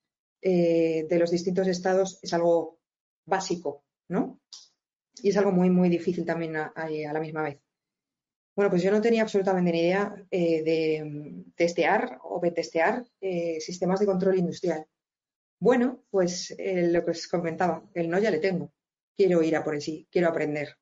[0.41, 2.82] de los distintos estados es algo
[3.25, 4.41] básico, ¿no?
[5.23, 7.61] Y es algo muy, muy difícil también a, la misma vez.
[8.55, 13.05] Bueno, pues yo no tenía absolutamente ni idea eh, de mm, testear o de testear
[13.21, 14.87] eh, sistemas de control industrial.
[15.59, 18.73] Bueno, pues eh, lo que os comentaba, el no ya le tengo.
[19.17, 20.77] Quiero ir a por el sí, quiero aprender.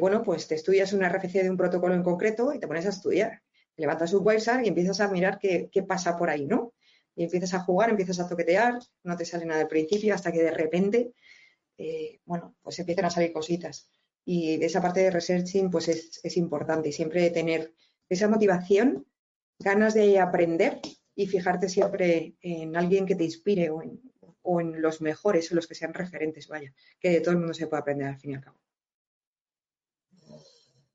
[0.00, 2.90] bueno, pues te estudias una RFC de un protocolo en concreto y te pones a
[2.90, 3.42] estudiar.
[3.76, 6.74] levantas un WireSAR y empiezas a mirar qué, qué pasa por ahí, ¿no?
[7.14, 10.42] Y empiezas a jugar, empiezas a toquetear, no te sale nada al principio hasta que
[10.42, 11.12] de repente
[11.78, 13.90] eh, bueno, pues empiezan a salir cositas.
[14.24, 16.90] Y esa parte de researching, pues es, importante.
[16.90, 17.72] Siempre tener
[18.08, 19.06] esa motivación,
[19.58, 20.80] ganas de aprender
[21.14, 25.74] y fijarte siempre en alguien que te inspire o en, los mejores o los que
[25.74, 28.40] sean referentes, vaya, que de todo el mundo se puede aprender al fin y al
[28.42, 28.58] cabo.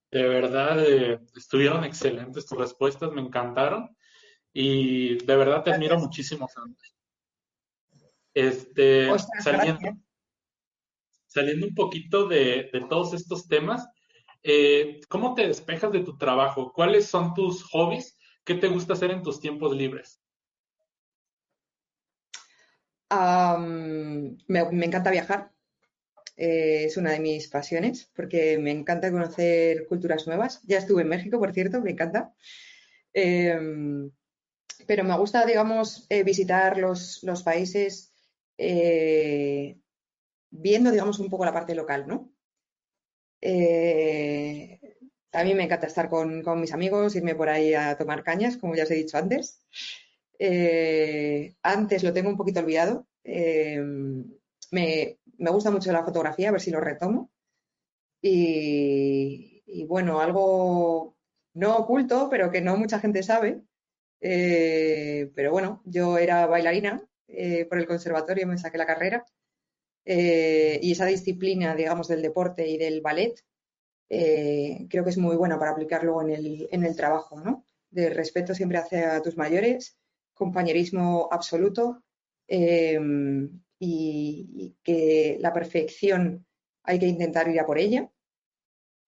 [0.10, 3.96] De verdad, eh, estuvieron excelentes tus respuestas, me encantaron
[4.54, 6.50] y de verdad te admiro muchísimo,
[8.34, 9.10] Este,
[9.42, 9.98] saliendo,
[11.32, 13.88] saliendo un poquito de, todos estos temas,
[14.44, 16.74] eh, ¿cómo te despejas de tu trabajo?
[16.74, 18.18] ¿Cuáles son tus hobbies?
[18.44, 20.20] ¿Qué te gusta hacer en tus tiempos libres?
[23.68, 25.52] me, encanta viajar.
[26.38, 30.62] Eh, es una de mis pasiones porque me encanta conocer culturas nuevas.
[30.64, 32.34] Ya estuve en México, por cierto, me encanta.
[33.14, 34.12] Em,
[34.88, 38.14] pero me gusta, digamos, eh, visitar los, los países
[40.52, 42.32] viendo, digamos, un poco la parte local, ¿no?
[43.42, 44.80] Eh,
[45.34, 48.92] me encanta estar con, mis amigos, irme por ahí a tomar cañas, como ya os
[48.92, 49.62] he dicho antes.
[50.40, 53.08] Eh, antes lo tengo un poquito olvidado.
[53.24, 53.82] Eh,
[54.72, 57.32] me, gusta mucho la fotografía, a ver si lo retomo.
[58.22, 61.16] Y, y bueno, algo
[61.54, 63.62] no oculto, pero que no mucha gente sabe.
[64.20, 67.02] pero bueno, yo era bailarina
[67.70, 69.26] por el conservatorio, me saqué la carrera
[70.06, 73.44] eh, y esa disciplina, digamos, del deporte y del ballet,
[74.10, 77.66] eh, creo que es muy buena para aplicarlo en el, en el trabajo, ¿no?
[77.90, 79.98] De respeto siempre hacia tus mayores,
[80.34, 82.04] compañerismo absoluto
[82.48, 86.46] em, y, que la perfección
[86.84, 88.12] hay que intentar ir a por ella.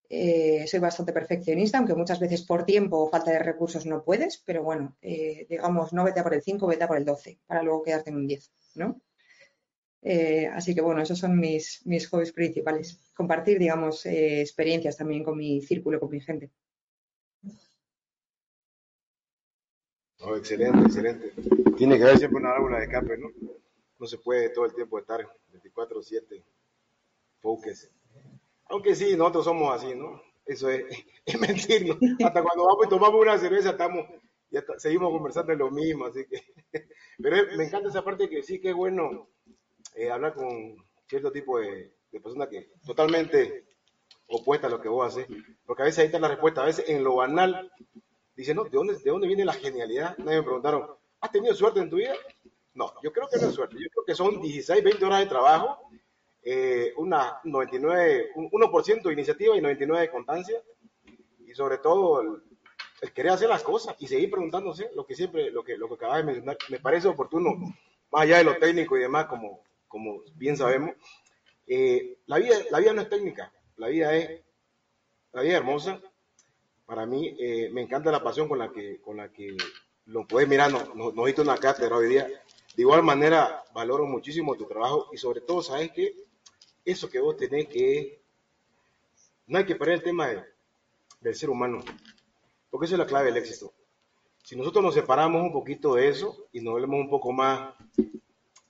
[0.09, 4.37] Eh, soy bastante perfeccionista, aunque muchas veces por tiempo o falta de recursos no puedes,
[4.45, 7.63] pero bueno, digamos, no vete a por el 5, vete a por el 12, para
[7.63, 9.01] luego quedarte en un 10, ¿no?
[10.05, 12.99] Eh, así que bueno, esos son mis, mis hobbies principales.
[13.15, 16.51] Compartir, digamos, eh, experiencias también con mi círculo, con mi gente.
[20.35, 21.33] excelente, excelente.
[21.77, 23.29] Tiene que haber siempre una válvula de escape, ¿no?
[23.99, 25.19] No se puede todo el tiempo estar
[25.51, 26.43] 24-7
[27.39, 27.89] focus.
[28.65, 30.21] Aunque sí, nosotros somos así, ¿no?
[30.45, 30.83] Eso es,
[31.25, 34.07] es mentir, Hasta cuando vamos y tomamos una cerveza estamos,
[34.49, 36.41] ya seguimos conversando en lo mismo, así que...
[37.21, 39.29] Pero me encanta esa parte que sí es bueno
[39.95, 40.75] eh, hablar con
[41.07, 43.65] cierto tipo de, de personas que totalmente
[44.27, 45.27] opuesta a lo que vos haces,
[45.65, 47.71] porque a veces ahí está la respuesta, a veces en lo banal,
[48.35, 50.17] dice, no, ¿de dónde, ¿de dónde viene la genialidad?
[50.19, 50.87] Nadie me preguntaron,
[51.19, 52.13] ¿has tenido suerte en tu vida?
[52.73, 55.25] No, yo creo que no es suerte, yo creo que son 16, 20 horas de
[55.25, 55.89] trabajo,
[56.43, 60.61] eh, una 99, 1% de iniciativa y 99% de constancia,
[61.45, 65.63] y sobre todo el, querer hacer las cosas y seguir preguntándose lo que siempre, lo
[65.63, 67.55] que, lo que acabas de mencionar, me parece oportuno,
[68.11, 69.61] más allá de lo técnico y demás, como,
[69.93, 70.95] como bien sabemos.
[71.67, 74.41] Eh, la, vida, la vida no es técnica, la vida es,
[75.31, 76.01] la vida hermosa.
[76.87, 79.55] Para mí eh, me encanta la pasión con la que, con la que
[80.07, 82.25] lo puedes mirar, nos, nos, nos una cátedra hoy día.
[82.25, 86.15] De igual manera, valoro muchísimo tu trabajo y sobre todo, sabes que
[86.83, 88.19] eso que vos tenés que
[89.45, 90.27] no hay que perder el tema
[91.21, 91.83] del ser humano,
[92.71, 93.71] porque eso es la clave del éxito.
[94.43, 97.75] Si nosotros nos separamos un poquito de eso y nos volvemos un poco más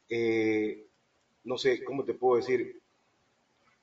[0.09, 0.83] eh,
[1.43, 2.81] no sé, ¿cómo te puedo decir?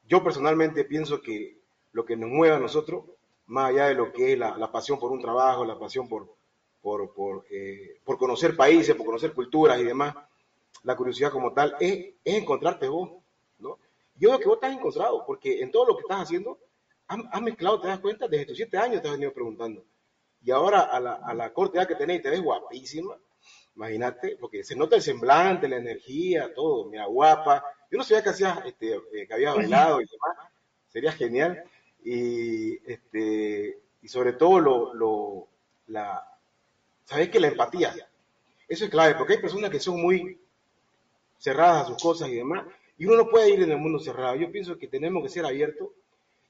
[0.06, 1.58] Yo personalmente pienso que
[1.92, 3.04] lo que nos mueve a nosotros,
[3.46, 6.34] más allá de lo que es la, pasión por un trabajo, la pasión por,
[6.82, 10.14] por, eh, por, conocer países, por conocer culturas y demás,
[10.84, 13.10] la curiosidad como tal, es, encontrarte vos,
[13.58, 13.78] ¿no?
[14.16, 16.58] Yo creo que vos estás encontrado, porque en todo lo que estás haciendo,
[17.06, 19.84] has, mezclado, te das cuenta, desde tus siete años te has venido preguntando.
[20.42, 23.16] Y ahora a la, a la corte edad que tenés, te ves guapísima,
[23.80, 27.64] Imagínate, porque se nota el semblante, la energía, todo, mira, guapa.
[27.90, 30.50] Yo no sabía que hacías, este, eh, que habías bailado y demás.
[30.90, 31.64] Sería genial.
[32.04, 35.48] Y, este, y sobre todo lo, lo,
[35.86, 36.22] la,
[37.06, 37.94] ¿sabes que La empatía.
[38.68, 40.38] Eso es clave, porque hay personas que son muy
[41.38, 42.66] cerradas a sus cosas y demás,
[42.98, 44.36] y uno no puede ir en el mundo cerrado.
[44.36, 45.88] Yo pienso que tenemos que ser abiertos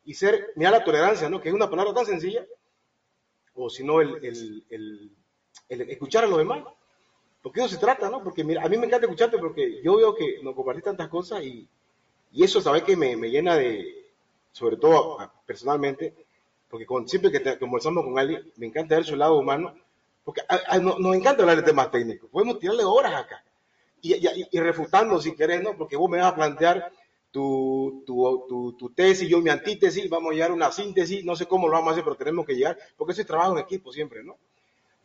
[0.04, 1.40] y ser, mira la tolerancia, ¿no?
[1.40, 2.44] Que es una palabra tan sencilla,
[3.54, 5.12] o si no, el, el, el,
[5.68, 6.64] el, escuchar a los demás.
[7.42, 8.22] Porque eso se trata, ¿no?
[8.22, 11.42] Porque mira, a mí me encanta escucharte porque yo veo que nos compartís tantas cosas
[11.42, 11.66] y,
[12.32, 12.82] y eso, ¿sabes?
[12.82, 14.12] Que me, me llena de,
[14.52, 16.14] sobre todo personalmente,
[16.68, 19.74] porque con, siempre que conversamos con alguien, me encanta ver su lado humano,
[20.24, 20.42] porque
[20.80, 22.28] nos encanta hablar de temas técnicos.
[22.30, 23.42] Podemos tirarle horas acá.
[24.02, 25.76] Y, y, refutando si querés, ¿no?
[25.76, 26.90] Porque vos me vas a plantear
[27.30, 31.36] tu, tu, tu, tu, tesis, yo mi antítesis, vamos a llegar a una síntesis, no
[31.36, 33.58] sé cómo lo vamos a hacer, pero tenemos que llegar, porque eso es trabajo en
[33.58, 34.36] equipo siempre, ¿no?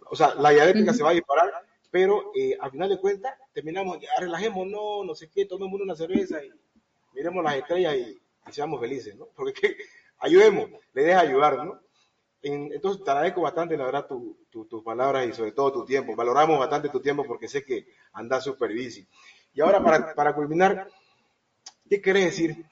[0.10, 1.52] O sea, la dialéctica se va a disparar,
[1.96, 5.96] pero eh, al final de cuentas terminamos, ya relajemos, no, no sé qué, tomemos una
[5.96, 6.52] cerveza y
[7.14, 9.30] miremos las estrellas y, seamos felices, ¿no?
[9.34, 9.78] Porque
[10.20, 11.80] ayudemos, le deja ayudar, ¿no?
[12.42, 14.10] entonces te agradezco bastante, la verdad,
[14.52, 16.18] tus palabras y sobre todo tu tiempo.
[16.18, 19.08] Valoramos bastante tu tiempo porque sé que andas súper busy.
[19.54, 20.90] Y ahora, para, para culminar,
[21.90, 22.66] ¿qué querés decir?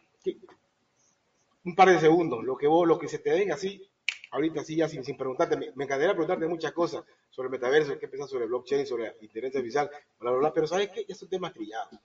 [1.64, 3.90] Un par de segundos, lo que vos, lo que se te den así,
[4.34, 8.30] ahorita así ya sin, preguntarte, me, encantaría preguntarte muchas cosas sobre el metaverso, qué piensas
[8.30, 9.90] sobre blockchain, sobre inteligencia artificial,
[10.20, 11.06] bla, bla, bla, pero ¿sabes qué?
[11.08, 12.00] Ya son temas trillados.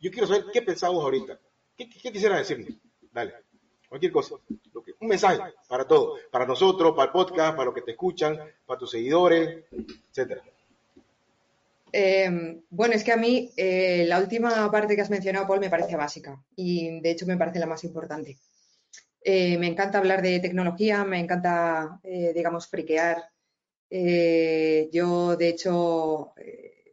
[0.00, 1.38] Yo quiero saber qué pensamos ahorita.
[1.76, 2.66] ¿Qué, qué, quisiera decirme?
[3.12, 3.34] Dale,
[3.88, 4.36] cualquier cosa
[5.00, 5.38] un mensaje
[5.68, 9.64] para todos, para nosotros, para el podcast, para los que te escuchan, para tus seguidores,
[10.10, 10.42] etcétera.
[11.92, 15.70] Em, bueno, es que a mí eh, la última parte que has mencionado, Paul, me
[15.70, 18.36] parece básica y de hecho me parece la más importante.
[19.22, 23.22] Eh, me encanta hablar de tecnología, me encanta, eh, digamos, friquear.
[24.92, 26.34] yo, de hecho,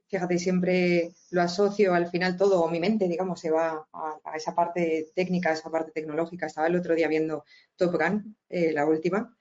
[0.07, 4.55] fíjate, siempre lo asocio al final todo, o mi mente, digamos, se va a, esa
[4.55, 6.47] parte técnica, a esa parte tecnológica.
[6.47, 7.43] Estaba el otro día viendo
[7.75, 9.35] Top Gun, eh, la última,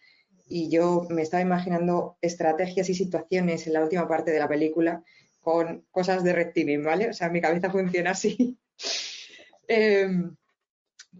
[0.49, 5.03] y yo me estaba imaginando estrategias y situaciones en la última parte de la película
[5.41, 6.53] con cosas de red
[6.83, 7.11] ¿vale?
[7.11, 8.59] O sea, mi cabeza funciona así.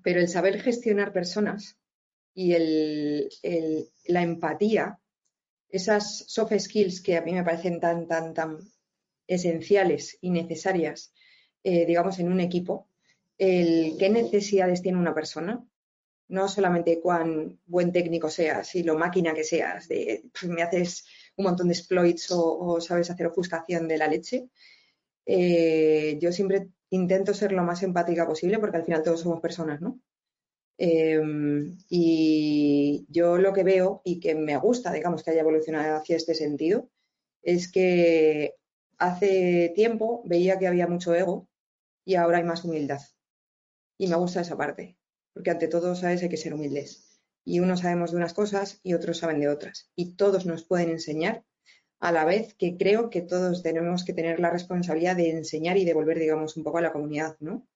[0.03, 1.77] Pero el saber gestionar personas
[2.35, 3.31] y el,
[4.07, 4.99] la empatía,
[5.71, 8.59] esas soft skills que a mí me parecen tan, tan, tan
[9.27, 11.13] esenciales y necesarias,
[11.65, 12.89] eh, digamos, en un equipo,
[13.39, 15.67] el qué necesidades tiene una persona,
[16.29, 21.05] no solamente cuán buen técnico seas y lo máquina que seas, de pues, me haces
[21.37, 24.49] un montón de exploits o, sabes hacer ofuscación de la leche.
[25.25, 29.81] Eh, yo siempre intento ser lo más empática posible porque al final todos somos personas,
[29.81, 30.01] ¿no?
[30.79, 36.17] Em, y yo lo que veo y que me gusta, digamos, que haya evolucionado hacia
[36.17, 36.91] este sentido,
[37.43, 38.55] es que
[38.99, 41.49] hace tiempo veía que había mucho ego
[42.05, 43.01] y ahora hay más humildad.
[43.99, 44.99] Y me gusta esa parte,
[45.33, 47.21] porque ante todo, sabes, hay que ser humildes.
[47.45, 49.91] Y unos sabemos de unas cosas y otros saben de otras.
[49.95, 51.45] Y todos nos pueden enseñar,
[52.01, 55.85] a la vez que creo que todos tenemos que tener la responsabilidad de enseñar y
[55.85, 57.67] devolver, digamos, un poco a la comunidad, ¿no?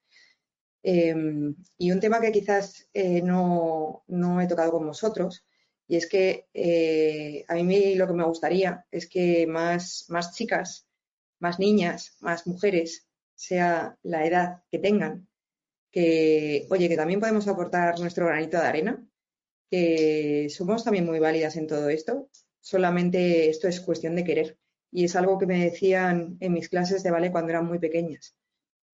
[0.82, 5.44] Em, y un tema que quizás eh, no, no, he tocado con vosotros,
[5.86, 10.86] y es que eh, a mí lo que me gustaría es que más, más chicas
[11.40, 15.28] más niñas, más mujeres, sea la edad que tengan,
[15.90, 19.08] que, oye, que también podemos aportar nuestro granito de arena,
[19.70, 22.28] que somos también muy válidas en todo esto,
[22.60, 24.58] solamente esto es cuestión de querer.
[24.92, 28.34] Y es algo que me decían en mis clases de ballet cuando eran muy pequeñas.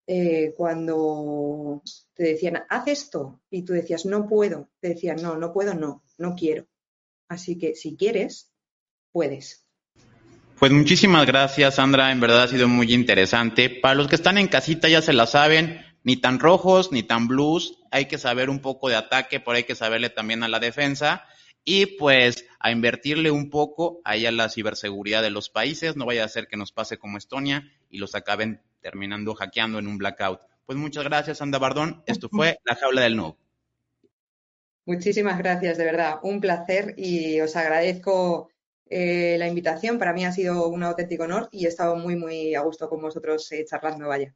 [0.07, 1.83] Eh, cuando
[2.15, 6.05] te decían, haz esto, y tú decías, no puedo, te decían, no, no puedo, no,
[6.19, 6.67] no quiero.
[7.29, 8.53] Así que si quieres,
[9.11, 9.67] puedes.
[10.59, 12.13] Pues muchísimas gracias, Sandra.
[12.13, 13.69] En verdad ha sido muy interesante.
[13.69, 17.27] Para los que están en casita ya se la saben, ni tan rojos ni tan
[17.27, 17.79] blues.
[17.91, 21.25] Hay que saber un poco de ataque, pero hay que saberle también a la defensa.
[21.69, 25.97] Y pues a invertirle un poco ahí a la ciberseguridad de los países.
[25.97, 29.89] No vaya a ser que nos pase como Estonia y los acaben terminando hackeando en
[29.89, 30.41] un blackout.
[30.65, 32.05] Pues muchas gracias, Sandra Bardón.
[32.07, 33.37] Esto fue La Jaula del No.
[34.85, 36.21] Muchísimas gracias, de verdad.
[36.23, 38.49] Un placer y os agradezco
[38.89, 39.99] eh, la invitación.
[39.99, 43.03] Para mí ha sido un auténtico honor y he estado muy, muy a gusto con
[43.03, 44.33] vosotros eh, charlando, vaya.